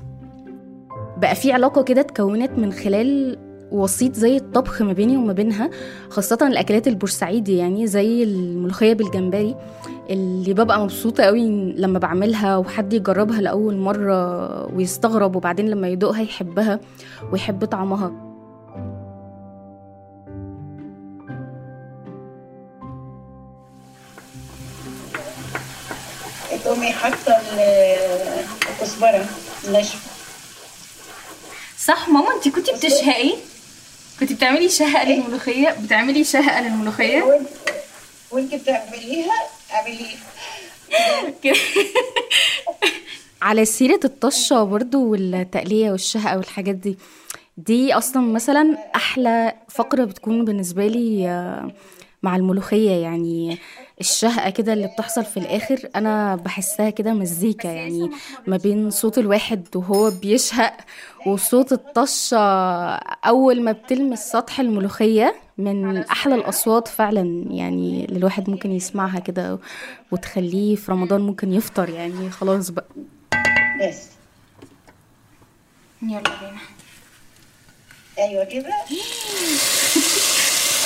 بقى 1.17 1.35
في 1.35 1.53
علاقة 1.53 1.83
كده 1.83 2.01
اتكونت 2.01 2.51
من 2.59 2.73
خلال 2.73 3.39
وسيط 3.73 4.15
زي 4.15 4.37
الطبخ 4.37 4.83
ما 4.83 4.93
بيني 4.93 5.17
وما 5.17 5.33
بينها 5.33 5.71
خاصة 6.09 6.39
الأكلات 6.43 6.89
البورسعيدي 6.89 7.57
يعني 7.57 7.87
زي 7.87 8.23
الملوخية 8.23 8.93
بالجمبري 8.93 9.55
اللي 10.11 10.55
ببقى 10.55 10.83
مبسوطة 10.85 11.25
قوي 11.25 11.73
لما 11.77 11.99
بعملها 11.99 12.57
وحد 12.57 12.93
يجربها 12.93 13.41
لأول 13.41 13.77
مرة 13.77 14.75
ويستغرب 14.77 15.37
وبعدين 15.37 15.69
لما 15.69 15.89
يدوقها 15.89 16.23
يحبها 16.23 16.81
ويحب 17.33 17.65
طعمها. 17.65 18.13
تقومي 26.65 26.93
حاطة 26.93 27.37
ال- 27.53 28.45
الكزبرة 28.71 29.27
ناشفة 29.73 30.11
صح 31.79 32.09
ماما 32.09 32.35
انت 32.35 32.49
كنتي 32.49 32.73
بتشهقي؟ 32.73 33.35
كنت 34.21 34.33
بتعملي 34.33 34.69
شهقة 34.69 35.05
للملوخية؟ 35.09 35.77
بتعملي 35.85 36.25
شهقة 36.25 36.61
للملوخية؟ 36.61 37.41
وانت 38.31 38.55
بتعمليها 38.55 39.33
اعمليها 39.75 40.19
كده. 41.43 41.55
على 43.43 43.65
سيرة 43.65 44.01
الطشة 44.05 44.63
برضو 44.65 45.05
والتقلية 45.11 45.91
والشهقة 45.91 46.37
والحاجات 46.37 46.75
دي 46.75 46.99
دي 47.59 47.95
أصلا 47.95 48.23
مثلا 48.33 48.79
أحلى 48.97 49.55
فقرة 49.69 50.05
بتكون 50.05 50.45
بالنسبة 50.45 50.87
لي 50.87 51.29
آه، 51.29 51.71
مع 52.23 52.37
الملوخية 52.37 52.91
يعني. 52.91 53.59
الشهقة 54.01 54.51
كده 54.51 54.73
اللي 54.73 54.87
بتحصل 54.87 55.25
في 55.25 55.37
الآخر 55.37 55.89
أنا 55.97 56.37
بحسها 56.37 56.91
كده 56.91 57.13
مزيكا 57.13 57.69
يعني 57.69 58.11
ما 58.47 58.57
بين 58.57 58.91
صوت 58.91 59.19
الواحد 59.19 59.67
وهو 59.77 60.11
بيشهق 60.11 60.77
وصوت 61.27 61.73
الطشة 61.73 62.39
أول 63.27 63.63
ما 63.63 63.73
بتلمس 63.73 64.31
سطح 64.31 64.61
الملوخية 64.61 65.35
من 65.59 65.97
أحلى 65.99 66.35
الأصوات 66.35 66.89
فعلا 66.89 67.45
يعني 67.51 68.05
اللي 68.05 68.19
الواحد 68.19 68.51
ممكن 68.51 68.71
يسمعها 68.73 69.19
كده 69.19 69.59
وتخليه 70.13 70.77
في 70.77 70.93
رمضان 70.93 71.21
ممكن 71.21 71.53
يفطر 71.53 71.89
يعني 71.89 72.31
خلاص 72.31 72.71
بقى. 72.71 72.87
بس. 73.81 74.03
يلا 76.03 76.21
بينا. 76.21 76.59
أيوه 78.19 78.45
كده. 78.45 78.75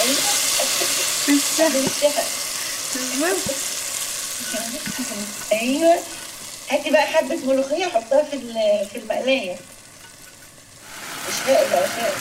أيوه. 0.02 0.18
هاتي 6.70 6.90
بقى 6.90 7.02
حبة 7.06 7.36
ملوخية 7.46 7.86
حطها 7.86 8.22
في 8.22 8.38
في 8.92 8.98
المقلاية. 8.98 9.56
اشفاء 11.28 11.68
بقى 11.70 11.84
اشفاء 11.84 12.14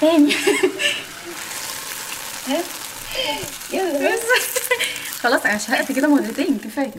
تاني. 0.00 0.34
ها؟ 2.48 2.62
يلا 3.72 4.18
خلاص 5.20 5.40
أنا 5.44 5.58
شهقت 5.58 5.92
كده 5.92 6.08
مرتين 6.08 6.58
كفاية. 6.64 6.94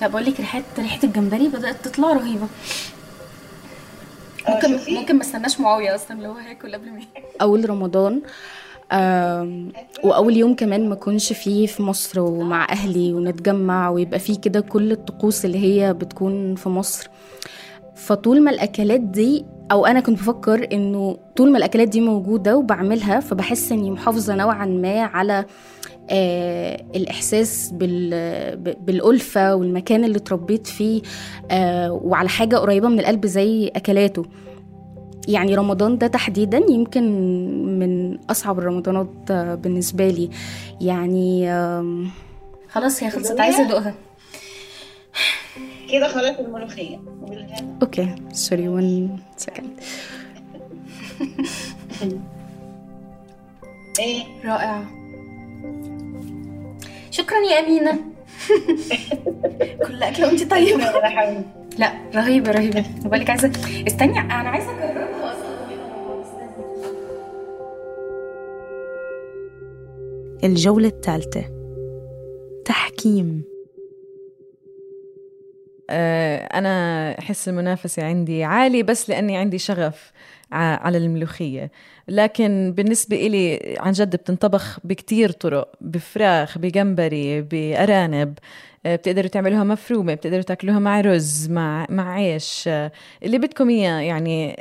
لا 0.00 0.06
بقول 0.06 0.24
لك 0.24 0.40
ريحة 0.40 0.62
ريحة 0.78 0.98
الجمبري 1.04 1.48
بدأت 1.48 1.84
تطلع 1.84 2.12
رهيبة. 2.12 2.48
ممكن 4.48 4.94
ممكن 4.94 5.14
ما 5.16 5.22
استناش 5.22 5.60
معاوية 5.60 5.94
أصلا 5.94 6.16
اللي 6.16 6.28
هو 6.28 6.32
هاكل 6.32 6.74
قبل 6.74 6.90
ما 6.90 7.00
أول 7.42 7.70
رمضان 7.70 8.22
وأول 10.04 10.36
يوم 10.36 10.54
كمان 10.54 10.88
ما 10.88 10.94
كنش 10.94 11.32
فيه 11.32 11.66
في 11.66 11.82
مصر 11.82 12.20
ومع 12.20 12.66
أهلي 12.70 13.12
ونتجمع 13.14 13.90
ويبقى 13.90 14.18
فيه 14.18 14.40
كده 14.40 14.60
كل 14.60 14.92
الطقوس 14.92 15.44
اللي 15.44 15.58
هي 15.58 15.92
بتكون 15.94 16.54
في 16.54 16.68
مصر. 16.68 17.08
فطول 17.94 18.42
ما 18.42 18.50
الأكلات 18.50 19.00
دي 19.00 19.44
أو 19.72 19.86
أنا 19.86 20.00
كنت 20.00 20.18
بفكر 20.18 20.68
إنه 20.72 21.18
طول 21.36 21.52
ما 21.52 21.58
الأكلات 21.58 21.88
دي 21.88 22.00
موجودة 22.00 22.56
وبعملها 22.56 23.20
فبحس 23.20 23.72
إني 23.72 23.90
محافظة 23.90 24.34
نوعا 24.34 24.66
ما 24.66 25.00
على 25.02 25.44
آه 26.10 26.84
الإحساس 26.96 27.70
بال 27.74 28.10
ب- 28.56 28.86
بالألفة 28.86 29.54
والمكان 29.54 30.04
اللي 30.04 30.16
اتربيت 30.18 30.66
فيه 30.66 31.02
آه 31.50 31.92
وعلى 31.92 32.28
حاجة 32.28 32.56
قريبة 32.56 32.88
من 32.88 33.00
القلب 33.00 33.26
زي 33.26 33.68
أكلاته. 33.68 34.22
يعني 35.28 35.54
رمضان 35.54 35.98
ده 35.98 36.06
تحديدا 36.06 36.58
يمكن 36.70 37.04
من 37.78 38.18
أصعب 38.30 38.58
الرمضانات 38.58 39.08
آه، 39.30 39.54
بالنسبة 39.54 40.08
لي. 40.08 40.30
يعني 40.80 41.50
آم، 41.50 42.10
خلاص 42.68 43.02
هي 43.02 43.10
خلصت. 43.10 43.40
عايزة 43.40 43.66
أدوقها. 43.68 43.94
كده 45.92 46.08
خلاص 46.08 46.36
الملوخية. 46.38 46.98
okay. 47.82 48.14
sorry 48.32 48.68
one 48.68 49.18
second 49.36 49.80
إيه؟ 54.00 54.22
رائع. 54.44 54.84
شكرا 57.16 57.38
يا 57.38 57.66
أمينة. 57.66 57.98
كل 59.86 60.02
اكله 60.02 60.26
وانت 60.26 60.50
طيبه 60.50 60.84
لا 61.78 61.92
رهيبة 62.14 62.50
رهيبة. 62.50 62.84
بالك 63.04 63.30
عايزه 63.30 63.52
استني 63.86 64.20
أنا 64.20 64.48
عايزة 64.48 64.70
اجربها 64.70 65.06
الجولة 70.44 70.88
الثالثة. 70.88 71.44
تحكيم. 72.64 73.44
أنا 75.90 77.18
أحس 77.18 77.48
المنافسة 77.48 78.04
عندي 78.04 78.44
عالي 78.44 78.82
بس 78.82 79.10
لأني 79.10 79.36
عندي 79.36 79.58
شغف 79.58 80.12
على 80.52 80.98
الملوخية. 80.98 81.70
لكن 82.08 82.72
بالنسبة 82.76 83.16
إلي 83.16 83.76
عن 83.80 83.92
جد 83.92 84.16
بتنطبخ 84.16 84.78
بكتير 84.84 85.30
طرق 85.30 85.72
بفراخ 85.80 86.58
بجمبري 86.58 87.42
بأرانب 87.42 88.38
آه، 88.86 88.96
بتقدروا 88.96 89.28
تعملوها 89.28 89.64
مفرومة 89.64 90.14
بتقدروا 90.14 90.42
تاكلوها 90.42 90.78
مع 90.78 91.00
رز 91.00 91.48
مع 91.50 91.86
مع 91.90 92.12
عيش 92.12 92.64
آه، 92.68 92.92
اللي 93.22 93.38
بدكم 93.38 93.68
إياه. 93.70 94.00
يعني 94.00 94.56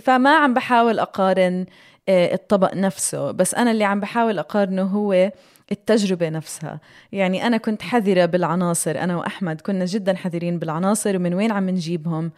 فما 0.00 0.36
عم 0.36 0.54
بحاول 0.54 0.98
أقارن 0.98 1.66
آه، 2.08 2.34
الطبق 2.34 2.74
نفسه 2.74 3.30
بس 3.30 3.54
أنا 3.54 3.70
اللي 3.70 3.84
عم 3.84 4.00
بحاول 4.00 4.38
أقارنه 4.38 4.82
هو 4.82 5.32
التجربة 5.72 6.28
نفسها. 6.28 6.80
يعني 7.12 7.46
أنا 7.46 7.56
كنت 7.56 7.82
حذرة 7.82 8.26
بالعناصر. 8.26 8.98
أنا 8.98 9.16
وأحمد 9.16 9.60
كنا 9.60 9.84
جدا 9.84 10.16
حذرين 10.16 10.58
بالعناصر 10.58 11.16
ومن 11.16 11.34
وين 11.34 11.52
عم 11.52 11.70
نجيبهم. 11.70 12.30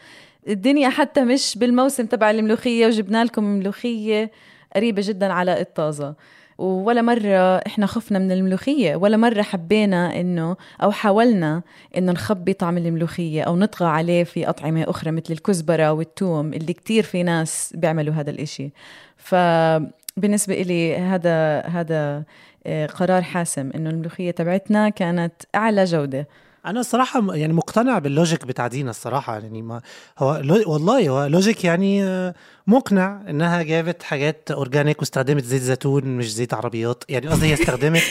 الدنيا 0.49 0.89
حتى 0.89 1.25
مش 1.25 1.59
بالموسم 1.59 2.07
تبع 2.07 2.31
الملوخية 2.31 2.87
وجبنا 2.87 3.25
لكم 3.25 3.45
ملوخية 3.45 4.31
قريبة 4.77 5.03
جدا 5.05 5.33
على 5.33 5.61
الطازة. 5.61 6.15
ولا 6.59 7.03
مرة 7.03 7.57
إحنا 7.57 7.87
خفنا 7.87 8.19
من 8.19 8.33
الملوخية 8.33 8.97
ولا 8.97 9.17
مرة 9.17 9.43
حبينا 9.43 10.21
إنه 10.21 10.57
أو 10.83 10.91
حاولنا 10.91 11.63
إنه 11.97 12.13
نخبي 12.13 12.53
طعم 12.53 12.79
الملوخية 12.79 13.43
أو 13.43 13.57
نطغى 13.57 13.89
عليه 13.89 14.25
في 14.25 14.49
أطعمة 14.49 14.85
أخرى 14.91 15.11
مثل 15.11 15.33
الكزبرة 15.33 15.93
والثوم 15.93 16.55
اللي 16.55 16.73
كتير 16.73 17.03
في 17.03 17.23
ناس 17.23 17.73
بيعملوا 17.77 18.15
هذا 18.15 18.31
الإشي. 18.31 18.71
فبالنسبة 19.17 20.55
إلي 20.55 20.97
هذا 20.97 21.61
هذا 21.61 22.25
قرار 22.67 23.23
حاسم 23.23 23.71
إنه 23.75 23.91
الملوخية 23.91 24.31
تبعتنا 24.31 24.89
كانت 24.89 25.33
أعلى 25.55 25.85
جودة. 25.85 26.29
أنا 26.67 26.81
الصراحه 26.81 27.35
يعني 27.35 27.53
مقتنع 27.53 27.99
بال 27.99 28.13
logic 28.13 28.47
بتاع 28.47 28.67
دينا 28.67 28.91
الصراحة. 28.91 29.39
يعني 29.39 29.63
ما 29.63 29.81
هو 30.19 30.43
والله 30.67 31.09
هو 31.09 31.27
logic 31.27 31.65
يعني 31.65 32.05
آه، 32.05 32.35
مقنع 32.67 33.21
إنها 33.29 33.63
جابت 33.63 34.03
حاجات 34.03 34.51
organic 34.51 35.01
واستخدمت 35.01 35.45
زيت 35.45 35.63
زيتون 35.63 36.05
مش 36.05 36.35
زيت 36.35 36.55
عربيات. 36.55 37.05
يعني 37.09 37.29
قصدي 37.29 37.47
هي 37.47 37.55
استخدمت 37.55 38.03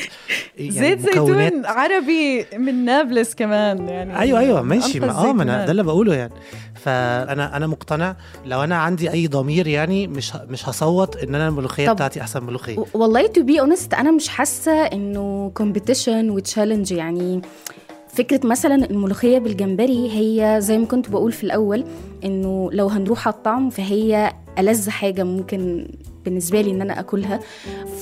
يعني 0.57 0.71
زيت 0.71 0.99
زيتون 0.99 1.65
عربي 1.65 2.45
من 2.57 2.85
نابلس 2.85 3.35
كمان 3.35 3.89
يعني 3.89 4.19
أيوه 4.19 4.39
أيوه 4.39 4.61
ماشي 4.61 4.99
ما 4.99 5.11
آه 5.29 5.33
ما 5.33 5.43
أنا. 5.43 5.65
ده 5.65 5.71
اللي 5.71 5.83
بقوله 5.83 6.15
يعني. 6.15 6.33
فأنا 6.75 7.57
أنا 7.57 7.67
مقتنع 7.67 8.15
لو 8.45 8.63
أنا 8.63 8.75
عندي 8.75 9.11
أي 9.11 9.27
ضمير 9.27 9.67
يعني 9.67 10.07
مش 10.07 10.33
مش 10.49 10.69
هصوت 10.69 11.15
إن 11.17 11.35
أنا 11.35 11.47
الملوخية 11.47 11.91
بتاعتي 11.91 12.21
أحسن 12.21 12.43
ملوخية. 12.43 12.85
والله 12.93 13.27
to 13.27 13.43
be 13.43 13.59
honest 13.59 13.93
أنا 13.93 14.11
مش 14.11 14.27
حاسة 14.27 14.71
إنه 14.71 15.51
competition 15.53 16.29
و 16.29 16.36
challenge 16.36 16.91
يعني. 16.91 17.41
فكرة 18.13 18.47
مثلا 18.47 18.75
الملوخية 18.75 19.39
بالجمبري 19.39 20.09
هي 20.11 20.61
زي 20.61 20.77
ما 20.77 20.85
كنت 20.85 21.09
بقول 21.09 21.31
في 21.31 21.43
الأول 21.43 21.85
إنه 22.23 22.69
لو 22.73 22.87
هنروح 22.87 23.27
على 23.27 23.35
الطعم 23.35 23.69
فهي 23.69 24.33
ألذ 24.59 24.89
حاجة 24.89 25.23
ممكن 25.23 25.87
بالنسبة 26.25 26.61
لي 26.61 26.71
إن 26.71 26.81
أنا 26.81 26.99
آكلها. 26.99 27.39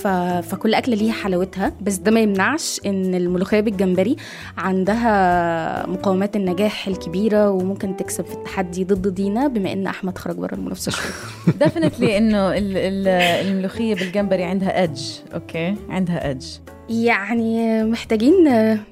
ف... 0.02 0.08
فكل 0.48 0.74
أكلة 0.74 0.96
ليها 0.96 1.14
حلاوتها. 1.14 1.74
بس 1.82 1.96
ده 1.98 2.12
ما 2.12 2.20
يمنعش 2.20 2.82
إن 2.86 3.16
الملوخية 3.16 3.60
بالجمبري 3.60 4.16
عندها 4.58 5.88
مقومات 5.88 6.36
النجاح 6.36 6.88
الكبيرة 6.88 7.50
وممكن 7.50 7.98
تكسب 7.98 8.26
في 8.26 8.34
التحدي 8.34 8.84
ضد 8.84 9.08
دينا 9.16 9.48
بما 9.48 9.74
إن 9.74 9.88
أحمد 9.88 10.18
خرج 10.18 10.36
بره 10.36 10.54
المنافسة 10.56 10.92
شوية. 10.92 11.12
definitely 11.64 12.18
إنه 12.18 12.38
ال- 12.58 12.78
ال- 12.78 13.08
الملوخية 13.48 13.96
بالجمبري 13.96 14.44
عندها 14.44 14.84
edge 14.84 15.02
okay 15.34 15.76
عندها 15.90 16.30
edge 16.30 16.46
يعني 16.90 17.84
محتاجين 17.84 18.34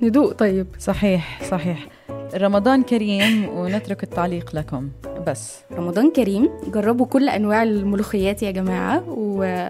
ندوق 0.01 0.31
طيب. 0.31 0.67
صحيح 0.79 1.41
صحيح. 1.51 1.87
رمضان 2.35 2.83
كريم 2.83 3.49
ونترك 3.49 4.03
التعليق 4.03 4.55
لكم. 4.55 4.89
بس. 5.27 5.59
رمضان 5.71 6.11
كريم. 6.11 6.49
جربوا 6.67 7.05
كل 7.05 7.29
أنواع 7.29 7.63
الملوخيات 7.63 8.43
يا 8.43 8.51
جماعة. 8.51 9.03
و... 9.07 9.67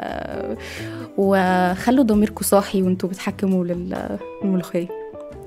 وخلوا 1.17 2.03
ضميركم 2.03 2.43
صاحي 2.45 2.81
وانتوا 2.81 3.09
بتحكموا 3.09 3.65
للملوخيه 3.65 4.87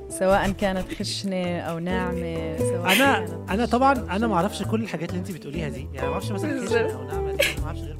سواء 0.08 0.50
كانت 0.50 0.94
خشنة 0.94 1.58
أو 1.60 1.78
ناعمة 1.78 2.56
سواء 2.58 2.92
أنا 2.92 3.18
كانت 3.18 3.50
أنا 3.50 3.66
طبعا 3.66 3.92
أنا 3.92 4.26
ما 4.26 4.34
أعرفش 4.34 4.62
كل 4.62 4.82
الحاجات 4.82 5.08
اللي 5.10 5.20
أنت 5.20 5.32
بتقوليها 5.32 5.68
دي. 5.68 5.88
يعني 5.94 6.06
ما 6.06 6.12
أعرفش 6.12 6.30
مثلا 6.32 6.66
خشن 6.66 6.76
أو 6.84 7.04
ناعم 7.04 7.36
ما 7.60 7.66
أعرفش 7.66 7.80
غير 7.80 7.96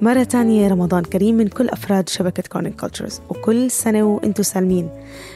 مرة 0.00 0.22
تانية 0.22 0.68
رمضان 0.68 1.04
كريم 1.04 1.34
من 1.34 1.48
كل 1.48 1.68
أفراد 1.68 2.08
شبكة 2.08 2.42
كورنينج 2.42 2.74
كولتشرز 2.74 3.20
وكل 3.28 3.70
سنة 3.70 4.02
وانتوا 4.02 4.44
سالمين. 4.44 4.90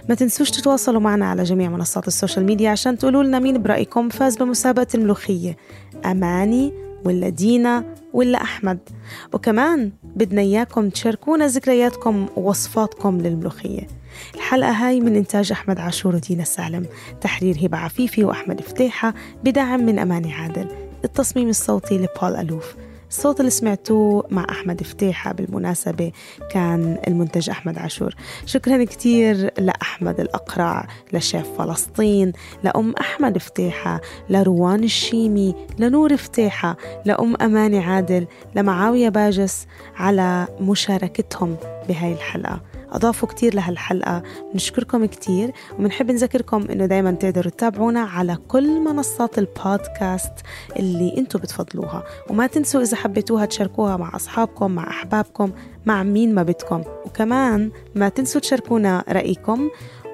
ما 0.09 0.15
تنسوش 0.15 0.51
تتواصلوا 0.51 1.01
معنا 1.01 1.27
على 1.27 1.43
جميع 1.43 1.71
منصات 1.71 2.09
ال 2.09 2.14
social 2.14 2.47
media 2.47 2.71
عشان 2.71 2.99
تقولوا 2.99 3.23
لنا 3.23 3.39
مين 3.39 3.63
برأيكم 3.63 4.09
فاز 4.09 4.37
بمسابقة 4.37 4.87
الملوخية. 4.95 5.57
أماني 6.07 6.73
ولا 7.05 7.29
دينا 7.29 7.85
ولا 8.13 8.43
أحمد؟ 8.43 8.79
وكمان 9.33 9.93
بدنا 10.17 10.41
إياكم 10.41 10.89
تشاركونا 10.89 11.47
ذكرياتكم 11.47 12.27
ووصفاتكم 12.37 13.19
للملوخية. 13.19 13.87
الحلقة 14.35 14.71
هاي 14.71 15.01
من 15.01 15.17
إنتاج 15.17 15.53
أحمد 15.53 15.79
عاشور 15.79 16.15
ودينا 16.17 16.45
سالم 16.45 16.87
تحرير 17.21 17.57
هبة 17.63 17.79
عفيفي 17.79 18.25
وأحمد 18.25 18.61
فتيحة. 18.61 19.15
بدعم 19.45 19.87
من 19.87 19.99
أماني 19.99 20.33
عادل. 20.33 20.69
التصميم 21.05 21.49
الصوتي 21.49 21.99
لبول 21.99 22.37
ألوف. 22.37 22.75
الصوت 23.09 23.41
اللي 23.41 23.51
سمعتوه 23.51 24.27
مع 24.31 24.47
أحمد 24.51 24.83
فتيحة 24.83 25.33
بالمناسبة 25.33 26.13
كان 26.51 26.99
المنتج 27.09 27.51
أحمد 27.51 27.79
عاشور. 27.79 28.15
شكرا 28.47 28.85
كتير 28.85 29.51
لأحمد 29.59 30.21
الأقرع 30.21 30.89
لشيف 31.13 31.47
فلسطين 31.59 32.33
لأم 32.65 32.95
أحمد 33.01 33.39
فتيحة 33.39 34.01
لروان 34.31 34.85
الشيمي 34.85 35.55
لنور 35.79 36.17
فتيحة 36.17 36.77
لأم 37.05 37.37
أماني 37.43 37.79
عادل 37.79 38.27
لمعاوية 38.57 39.09
باجس 39.09 39.67
على 39.97 40.47
مشاركتهم 40.61 41.57
بهاي 41.89 42.13
الحلقة. 42.13 42.68
أضافوا 42.93 43.29
كتير 43.29 43.55
لهالحلقة. 43.55 44.23
بنشكركم 44.53 45.05
كتير 45.05 45.53
وبنحب 45.79 46.11
نذكركم 46.11 46.67
إنه 46.71 46.87
دايما 46.87 47.11
تقدروا 47.11 47.51
تتابعونا 47.51 48.01
على 48.01 48.39
كل 48.49 48.81
منصات 48.81 49.39
البودكاست 49.39 50.33
اللي 50.77 51.15
أنتم 51.19 51.39
بتفضلوها. 51.39 52.05
وما 52.31 52.47
تنسوا 52.47 52.83
إذا 52.83 52.97
حبيتوها 52.97 53.45
تشاركوها 53.45 53.97
مع 53.97 54.17
أصحابكم 54.17 54.71
مع 54.71 54.91
أحبابكم 54.91 55.53
مع 55.87 56.03
مين 56.03 56.35
ما 56.35 56.43
بدكم. 56.43 56.83
وكمان 57.07 57.71
ما 57.95 58.09
تنسوا 58.09 58.41
تشاركونا 58.41 59.05
رأيكم 59.09 59.71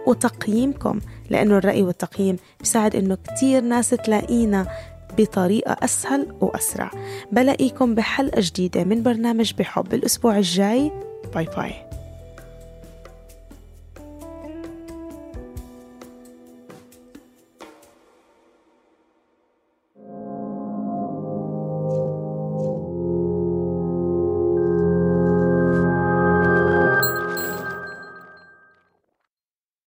وتقييمكم 0.07 1.01
لأنه 1.31 1.59
الرأي 1.59 1.83
والتقييم 1.83 2.37
بيساعد 2.61 2.97
إنه 2.97 3.15
كتير 3.15 3.63
ناس 3.63 3.91
تلاقينا 3.91 4.67
بطريقة 5.19 5.77
أسهل 5.85 6.35
وأسرع. 6.41 6.91
بلاقيكم 7.33 7.95
بحلقة 7.95 8.41
جديدة 8.41 8.85
من 8.85 9.03
برنامج 9.03 9.55
بحب. 9.59 9.95
الأسبوع 9.95 10.39
الجاي 10.39 10.93
باي 11.35 11.49
باي. 11.57 11.84